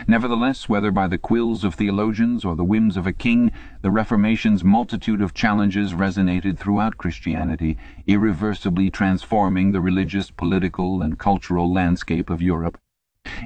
[0.07, 3.51] Nevertheless, whether by the quills of theologians or the whims of a king,
[3.81, 7.77] the Reformation's multitude of challenges resonated throughout Christianity,
[8.07, 12.77] irreversibly transforming the religious, political, and cultural landscape of Europe.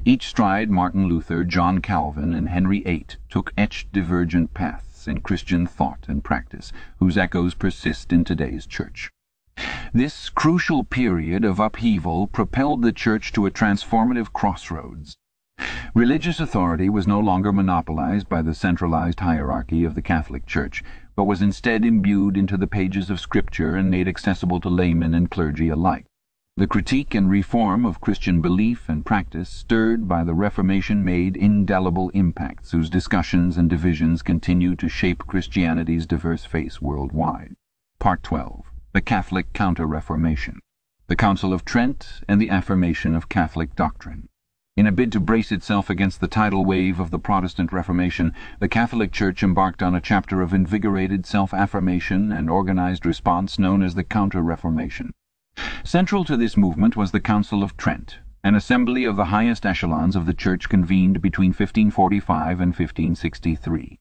[0.05, 5.67] Each stride Martin Luther, John Calvin, and Henry VIII took etched divergent paths in Christian
[5.67, 9.11] thought and practice, whose echoes persist in today's church.
[9.93, 15.15] This crucial period of upheaval propelled the Church to a transformative crossroads.
[15.95, 20.83] Religious authority was no longer monopolized by the centralized hierarchy of the Catholic Church,
[21.15, 25.29] but was instead imbued into the pages of Scripture and made accessible to laymen and
[25.29, 26.07] clergy alike.
[26.57, 32.09] The critique and reform of Christian belief and practice stirred by the Reformation made indelible
[32.15, 37.53] impacts whose discussions and divisions continue to shape Christianity's diverse face worldwide.
[37.99, 38.63] Part 12.
[38.93, 40.59] The Catholic Counter-Reformation.
[41.05, 44.27] The Council of Trent and the Affirmation of Catholic Doctrine.
[44.75, 48.67] In a bid to brace itself against the tidal wave of the Protestant Reformation, the
[48.67, 54.03] Catholic Church embarked on a chapter of invigorated self-affirmation and organized response known as the
[54.03, 55.11] Counter-Reformation.
[55.83, 60.15] Central to this movement was the Council of Trent, an assembly of the highest echelons
[60.15, 63.99] of the Church convened between 1545 and 1563.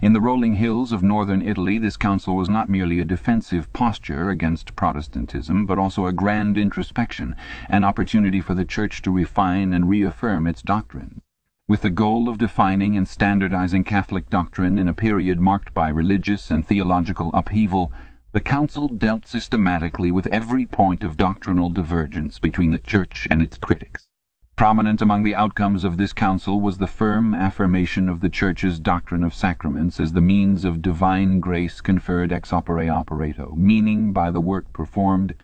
[0.00, 4.30] In the rolling hills of northern Italy this council was not merely a defensive posture
[4.30, 7.36] against Protestantism, but also a grand introspection,
[7.68, 11.20] an opportunity for the Church to refine and reaffirm its doctrines.
[11.68, 16.50] With the goal of defining and standardizing Catholic doctrine in a period marked by religious
[16.50, 17.92] and theological upheaval,
[18.32, 23.58] the Council dealt systematically with every point of doctrinal divergence between the Church and its
[23.58, 24.08] critics.
[24.54, 29.24] Prominent among the outcomes of this council was the firm affirmation of the Church's doctrine
[29.24, 34.42] of sacraments as the means of divine grace conferred ex opere operato, meaning by the
[34.42, 35.34] work performed.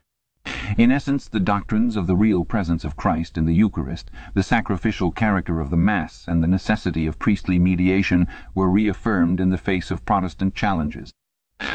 [0.76, 5.10] In essence, the doctrines of the real presence of Christ in the Eucharist, the sacrificial
[5.10, 9.90] character of the Mass, and the necessity of priestly mediation were reaffirmed in the face
[9.90, 11.12] of Protestant challenges.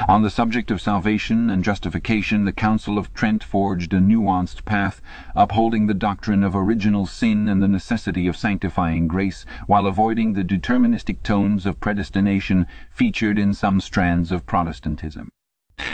[0.08, 5.02] On the subject of salvation and justification the Council of Trent forged a nuanced path,
[5.34, 10.44] upholding the doctrine of original sin and the necessity of sanctifying grace, while avoiding the
[10.44, 15.30] deterministic tones of predestination featured in some strands of Protestantism.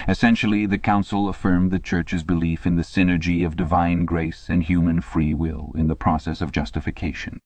[0.08, 5.02] Essentially, the Council affirmed the Church's belief in the synergy of divine grace and human
[5.02, 7.42] free will in the process of justification.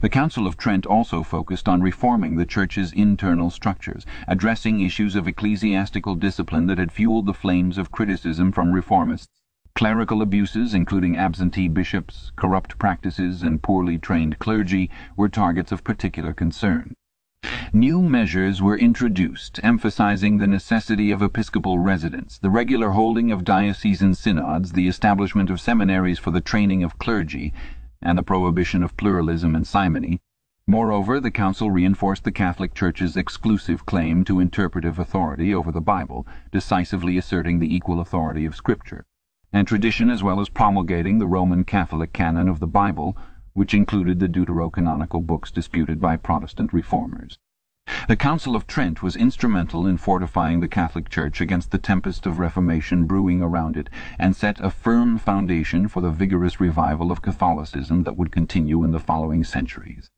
[0.00, 5.28] The Council of Trent also focused on reforming the Church's internal structures, addressing issues of
[5.28, 9.28] ecclesiastical discipline that had fueled the flames of criticism from reformists.
[9.74, 16.32] Clerical abuses, including absentee bishops, corrupt practices, and poorly trained clergy, were targets of particular
[16.32, 16.94] concern.
[17.72, 24.14] New measures were introduced emphasizing the necessity of episcopal residence, the regular holding of diocesan
[24.14, 27.52] synods, the establishment of seminaries for the training of clergy,
[28.02, 30.20] and the prohibition of pluralism and simony.
[30.66, 36.26] Moreover, the Council reinforced the Catholic Church's exclusive claim to interpretive authority over the Bible,
[36.50, 39.04] decisively asserting the equal authority of Scripture
[39.52, 43.16] and tradition as well as promulgating the Roman Catholic canon of the Bible,
[43.52, 47.38] which included the deuterocanonical books disputed by Protestant reformers.
[48.12, 52.38] The Council of Trent was instrumental in fortifying the Catholic Church against the tempest of
[52.38, 58.02] Reformation brewing around it, and set a firm foundation for the vigorous revival of Catholicism
[58.02, 60.10] that would continue in the following centuries.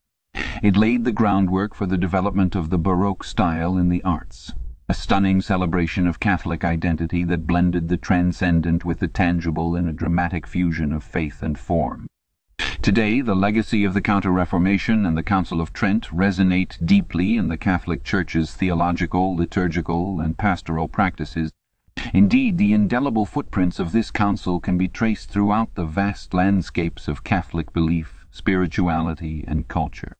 [0.60, 4.52] It laid the groundwork for the development of the Baroque style in the arts,
[4.88, 9.92] a stunning celebration of Catholic identity that blended the transcendent with the tangible in a
[9.92, 12.08] dramatic fusion of faith and form.
[12.82, 17.56] Today the legacy of the Counter-Reformation and the Council of Trent resonate deeply in the
[17.56, 21.50] Catholic Church's theological, liturgical, and pastoral practices.
[22.12, 27.24] Indeed, the indelible footprints of this council can be traced throughout the vast landscapes of
[27.24, 30.16] Catholic belief, spirituality, and culture.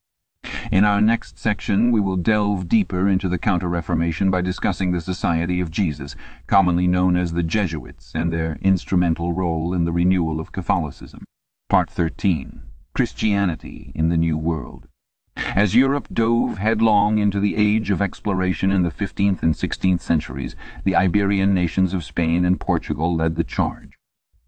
[0.71, 5.59] In our next section we will delve deeper into the Counter-Reformation by discussing the Society
[5.59, 6.15] of Jesus,
[6.47, 11.25] commonly known as the Jesuits, and their instrumental role in the renewal of Catholicism.
[11.67, 12.61] Part 13.
[12.93, 14.87] Christianity in the New World.
[15.35, 20.55] As Europe dove headlong into the age of exploration in the fifteenth and sixteenth centuries,
[20.83, 23.97] the Iberian nations of Spain and Portugal led the charge.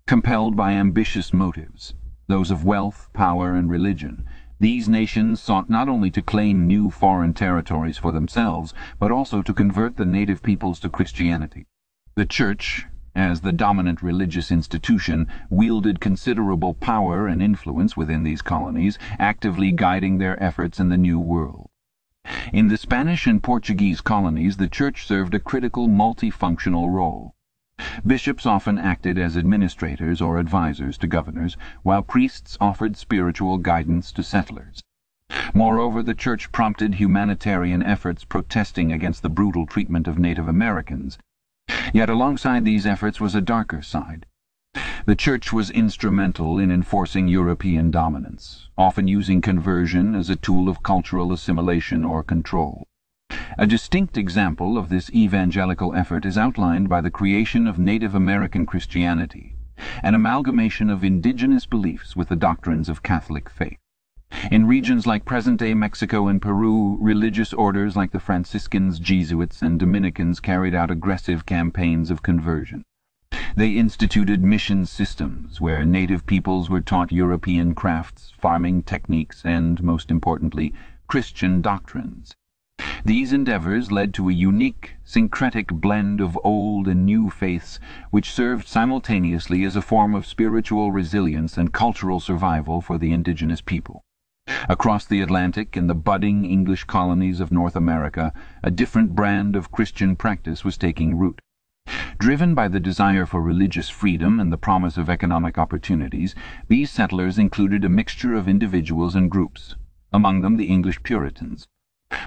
[0.06, 1.96] Compelled by ambitious motives,
[2.28, 4.24] those of wealth, power, and religion,
[4.60, 9.56] these nations sought not only to claim new foreign territories for themselves, but also to
[9.56, 11.66] convert the native peoples to Christianity.
[12.14, 12.86] The Church
[13.18, 20.20] as the dominant religious institution, wielded considerable power and influence within these colonies, actively guiding
[20.20, 21.68] their efforts in the New World.
[22.54, 27.34] In the Spanish and Portuguese colonies the Church served a critical multifunctional role.
[28.06, 34.22] Bishops often acted as administrators or advisers to governors, while priests offered spiritual guidance to
[34.22, 34.84] settlers.
[35.54, 41.18] Moreover, the Church prompted humanitarian efforts protesting against the brutal treatment of Native Americans.
[41.94, 44.26] Yet alongside these efforts was a darker side.
[45.06, 50.84] The Church was instrumental in enforcing European dominance, often using conversion as a tool of
[50.84, 52.86] cultural assimilation or control.
[53.58, 58.66] A distinct example of this evangelical effort is outlined by the creation of Native American
[58.66, 59.56] Christianity,
[60.04, 63.80] an amalgamation of indigenous beliefs with the doctrines of Catholic faith.
[64.50, 70.40] In regions like present-day Mexico and Peru, religious orders like the Franciscans, Jesuits, and Dominicans
[70.40, 72.86] carried out aggressive campaigns of conversion.
[73.58, 80.10] They instituted mission systems where native peoples were taught European crafts, farming techniques, and, most
[80.10, 80.74] importantly,
[81.08, 82.34] Christian doctrines.
[83.04, 88.66] These endeavours led to a unique, syncretic blend of old and new faiths which served
[88.66, 94.06] simultaneously as a form of spiritual resilience and cultural survival for the indigenous people.
[94.70, 98.34] Across the Atlantic, in the budding English colonies of North America,
[98.64, 101.40] a different brand of Christian practice was taking root.
[102.18, 106.36] Driven by the desire for religious freedom and the promise of economic opportunities,
[106.68, 109.76] these settlers included a mixture of individuals and groups,
[110.12, 111.68] among them the English Puritans.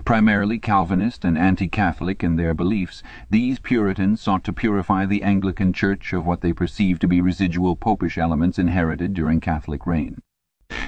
[0.04, 6.12] Primarily Calvinist and anti-Catholic in their beliefs, these Puritans sought to purify the Anglican Church
[6.12, 10.20] of what they perceived to be residual popish elements inherited during Catholic reign.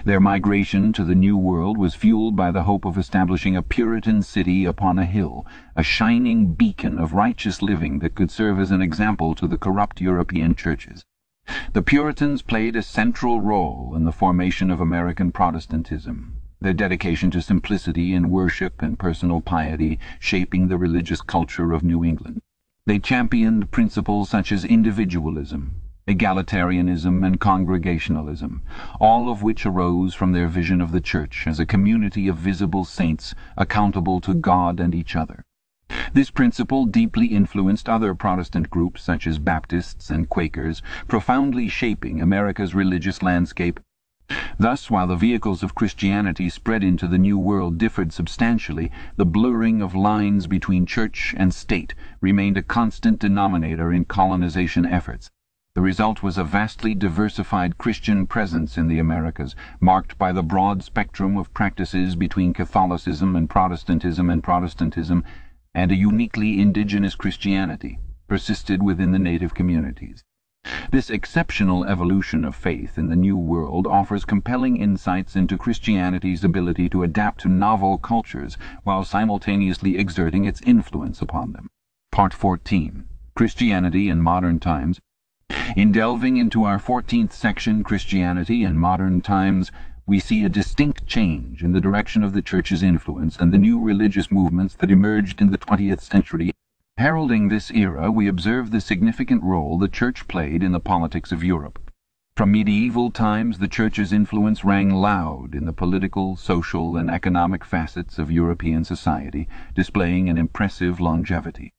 [0.04, 4.22] Their migration to the New World was fueled by the hope of establishing a Puritan
[4.22, 8.82] city upon a hill, a shining beacon of righteous living that could serve as an
[8.82, 11.04] example to the corrupt European churches.
[11.72, 17.42] The Puritans played a central role in the formation of American Protestantism, their dedication to
[17.42, 22.40] simplicity in worship and personal piety shaping the religious culture of New England.
[22.86, 25.74] They championed principles such as individualism,
[26.08, 28.62] egalitarianism and congregationalism,
[29.00, 32.84] all of which arose from their vision of the Church as a community of visible
[32.84, 35.44] saints accountable to God and each other.
[36.12, 42.74] This principle deeply influenced other Protestant groups such as Baptists and Quakers, profoundly shaping America's
[42.74, 43.78] religious landscape.
[44.58, 49.82] Thus, while the vehicles of Christianity spread into the New World differed substantially, the blurring
[49.82, 55.30] of lines between Church and State remained a constant denominator in colonization efforts.
[55.74, 60.82] The result was a vastly diversified Christian presence in the Americas, marked by the broad
[60.82, 65.24] spectrum of practices between Catholicism and Protestantism and Protestantism,
[65.74, 67.98] and a uniquely indigenous Christianity
[68.28, 70.22] persisted within the native communities.
[70.90, 76.90] This exceptional evolution of faith in the New World offers compelling insights into Christianity's ability
[76.90, 81.70] to adapt to novel cultures while simultaneously exerting its influence upon them.
[82.10, 83.08] Part 14.
[83.34, 85.00] Christianity in Modern Times
[85.76, 89.70] in delving into our fourteenth section, Christianity in Modern Times,
[90.06, 93.80] we see a distinct change in the direction of the Church's influence and the new
[93.80, 96.52] religious movements that emerged in the twentieth century.
[96.98, 101.44] Heralding this era, we observe the significant role the Church played in the politics of
[101.44, 101.78] Europe.
[102.36, 108.18] From medieval times the Church's influence rang loud in the political, social, and economic facets
[108.18, 111.72] of European society, displaying an impressive longevity.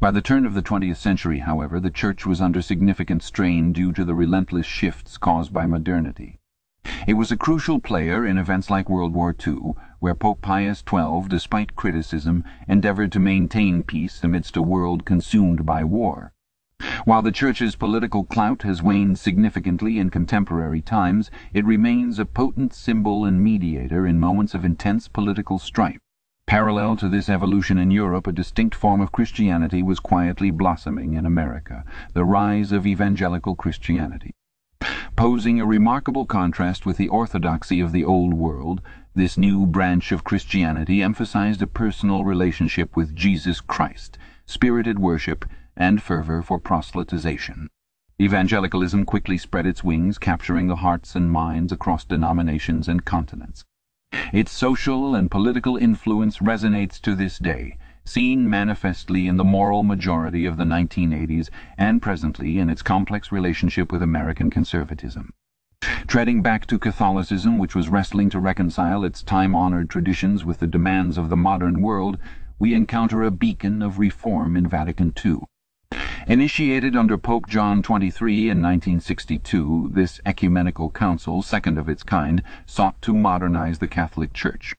[0.00, 3.92] By the turn of the twentieth century, however, the Church was under significant strain due
[3.92, 6.38] to the relentless shifts caused by modernity.
[7.06, 11.28] It was a crucial player in events like World War II, where Pope Pius XII,
[11.28, 16.32] despite criticism, endeavoured to maintain peace amidst a world consumed by war.
[17.04, 22.72] While the Church's political clout has waned significantly in contemporary times, it remains a potent
[22.72, 26.00] symbol and mediator in moments of intense political strife.
[26.50, 31.24] Parallel to this evolution in Europe, a distinct form of Christianity was quietly blossoming in
[31.24, 34.34] America, the rise of evangelical Christianity.
[35.14, 38.82] Posing a remarkable contrast with the orthodoxy of the Old World,
[39.14, 45.44] this new branch of Christianity emphasized a personal relationship with Jesus Christ, spirited worship,
[45.76, 47.68] and fervour for proselytization.
[48.20, 53.64] Evangelicalism quickly spread its wings, capturing the hearts and minds across denominations and continents.
[54.32, 60.46] Its social and political influence resonates to this day, seen manifestly in the moral majority
[60.46, 65.32] of the 1980s and presently in its complex relationship with American conservatism.
[66.06, 71.18] Treading back to Catholicism, which was wrestling to reconcile its time-honoured traditions with the demands
[71.18, 72.16] of the modern world,
[72.60, 75.38] we encounter a beacon of reform in Vatican II.
[76.30, 83.02] Initiated under Pope John XXIII in 1962, this ecumenical council, second of its kind, sought
[83.02, 84.72] to modernize the Catholic Church.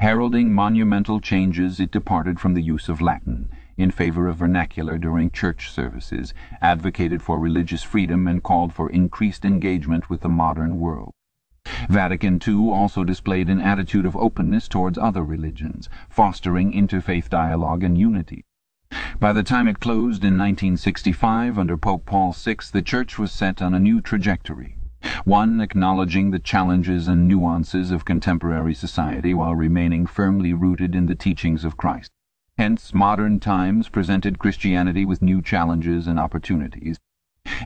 [0.00, 5.30] Heralding monumental changes, it departed from the use of Latin, in favor of vernacular during
[5.30, 11.14] church services, advocated for religious freedom, and called for increased engagement with the modern world.
[11.88, 17.96] Vatican II also displayed an attitude of openness towards other religions, fostering interfaith dialogue and
[17.96, 18.44] unity.
[19.18, 23.62] By the time it closed in 1965, under Pope Paul VI, the Church was set
[23.62, 24.76] on a new trajectory.
[25.24, 31.14] one acknowledging the challenges and nuances of contemporary society while remaining firmly rooted in the
[31.14, 32.10] teachings of Christ.
[32.58, 36.98] Hence modern times presented Christianity with new challenges and opportunities.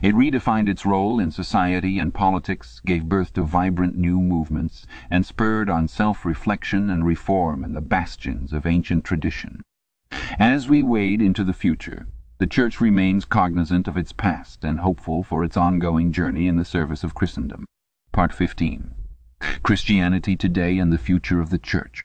[0.01, 5.25] It redefined its role in society and politics, gave birth to vibrant new movements, and
[5.25, 9.61] spurred on self-reflection and reform in the bastions of ancient tradition.
[10.39, 12.05] As we wade into the future,
[12.37, 16.65] the Church remains cognizant of its past and hopeful for its ongoing journey in the
[16.65, 17.65] service of Christendom.
[18.11, 18.91] Part 15
[19.63, 22.03] Christianity Today and the Future of the Church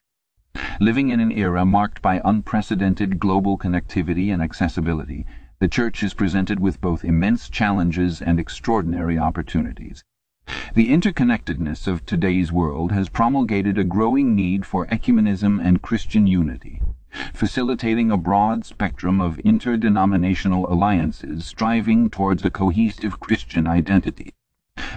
[0.78, 5.26] Living in an era marked by unprecedented global connectivity and accessibility,
[5.58, 10.04] the Church is presented with both immense challenges and extraordinary opportunities.
[10.74, 16.80] The interconnectedness of today's world has promulgated a growing need for ecumenism and Christian unity
[17.34, 24.32] facilitating a broad spectrum of interdenominational alliances striving towards a cohesive Christian identity.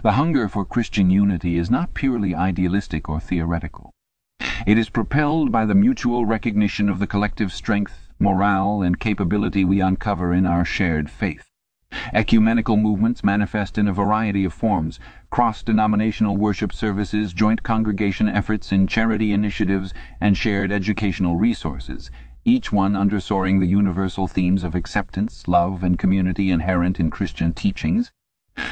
[0.03, 3.91] The hunger for Christian unity is not purely idealistic or theoretical.
[4.65, 9.81] It is propelled by the mutual recognition of the collective strength, morale, and capability we
[9.81, 11.48] uncover in our shared faith.
[12.13, 18.87] Ecumenical movements manifest in a variety of forms cross-denominational worship services, joint congregation efforts in
[18.87, 22.09] charity initiatives, and shared educational resources,
[22.45, 28.11] each one underscoring the universal themes of acceptance, love, and community inherent in Christian teachings.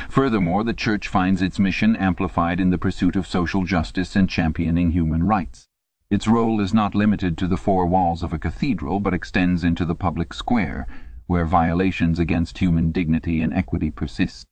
[0.10, 4.92] Furthermore, the Church finds its mission amplified in the pursuit of social justice and championing
[4.92, 5.68] human rights.
[6.10, 9.86] Its role is not limited to the four walls of a cathedral, but extends into
[9.86, 10.88] the public square,
[11.28, 14.48] where violations against human dignity and equity persist.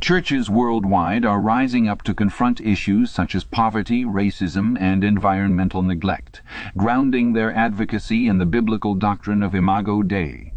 [0.00, 6.40] Churches worldwide are rising up to confront issues such as poverty, racism, and environmental neglect,
[6.76, 10.54] grounding their advocacy in the biblical doctrine of imago Dei,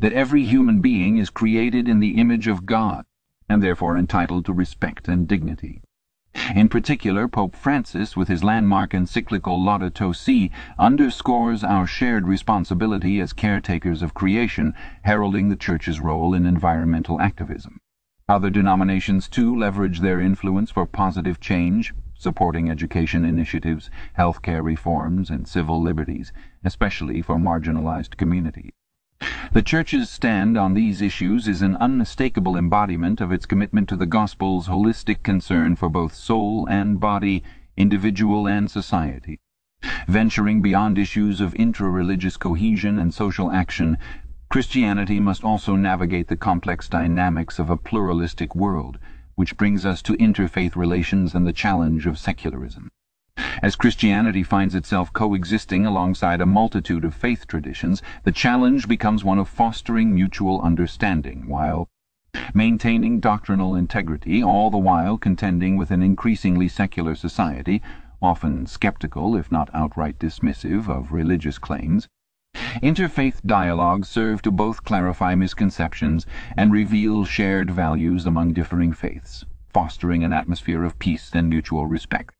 [0.00, 3.06] that every human being is created in the image of God,
[3.48, 5.80] and therefore entitled to respect and dignity.
[6.54, 13.32] In particular, Pope Francis, with his landmark encyclical Laudato Si, underscores our shared responsibility as
[13.32, 17.78] caretakers of creation, heralding the Church's role in environmental activism.
[18.28, 25.48] Other denominations, too, leverage their influence for positive change, supporting education initiatives, healthcare reforms, and
[25.48, 26.32] civil liberties,
[26.64, 28.72] especially for marginalized communities.
[29.52, 34.06] The Church's stand on these issues is an unmistakable embodiment of its commitment to the
[34.06, 37.42] Gospel's holistic concern for both soul and body,
[37.76, 39.40] individual and society.
[40.06, 43.98] Venturing beyond issues of intra-religious cohesion and social action,
[44.50, 49.00] Christianity must also navigate the complex dynamics of a pluralistic world,
[49.34, 52.88] which brings us to interfaith relations and the challenge of secularism.
[53.62, 59.38] As Christianity finds itself coexisting alongside a multitude of faith traditions, the challenge becomes one
[59.38, 61.88] of fostering mutual understanding, while
[62.54, 67.82] maintaining doctrinal integrity, all the while contending with an increasingly secular society,
[68.22, 72.08] often skeptical, if not outright dismissive, of religious claims.
[72.82, 76.26] Interfaith dialogues serve to both clarify misconceptions
[76.56, 82.34] and reveal shared values among differing faiths, fostering an atmosphere of peace and mutual respect.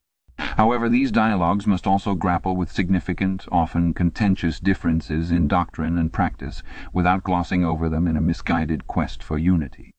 [0.56, 6.62] However, these dialogues must also grapple with significant, often contentious differences in doctrine and practice,
[6.92, 9.92] without glossing over them in a misguided quest for unity.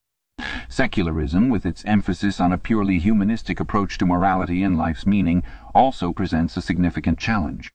[0.68, 5.44] Secularism, with its emphasis on a purely humanistic approach to morality and life's meaning,
[5.76, 7.72] also presents a significant challenge.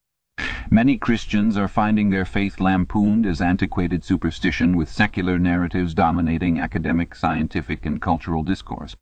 [0.69, 7.14] Many Christians are finding their faith lampooned as antiquated superstition with secular narratives dominating academic,
[7.14, 8.97] scientific, and cultural discourse.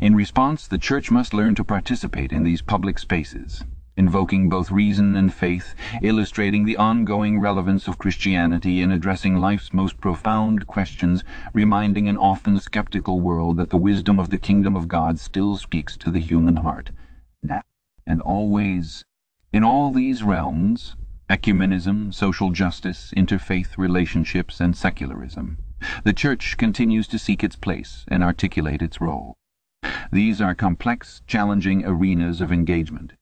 [0.00, 3.64] In response, the Church must learn to participate in these public spaces,
[3.96, 10.00] invoking both reason and faith, illustrating the ongoing relevance of Christianity in addressing life's most
[10.00, 15.18] profound questions, reminding an often skeptical world that the wisdom of the kingdom of God
[15.18, 16.90] still speaks to the human heart,
[17.42, 17.62] now
[18.06, 19.04] and always
[19.52, 20.96] in all these realms
[21.28, 25.56] ecumenism, social justice, interfaith relationships, and secularism
[26.04, 29.36] the Church continues to seek its place and articulate its role.
[30.12, 33.12] These are complex, challenging arenas of engagement.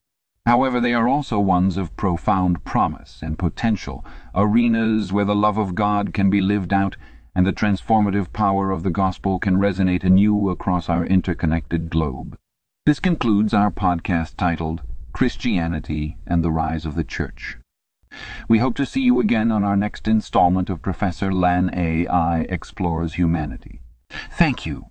[0.47, 4.03] However, they are also ones of profound promise and potential,
[4.33, 6.97] arenas where the love of God can be lived out
[7.35, 12.35] and the transformative power of the gospel can resonate anew across our interconnected globe.
[12.87, 14.81] This concludes our podcast titled
[15.13, 17.57] Christianity and the Rise of the Church.
[18.47, 22.07] We hope to see you again on our next installment of Professor Lan A.
[22.07, 22.47] I.
[22.49, 23.81] Explores Humanity.
[24.31, 24.87] Thank you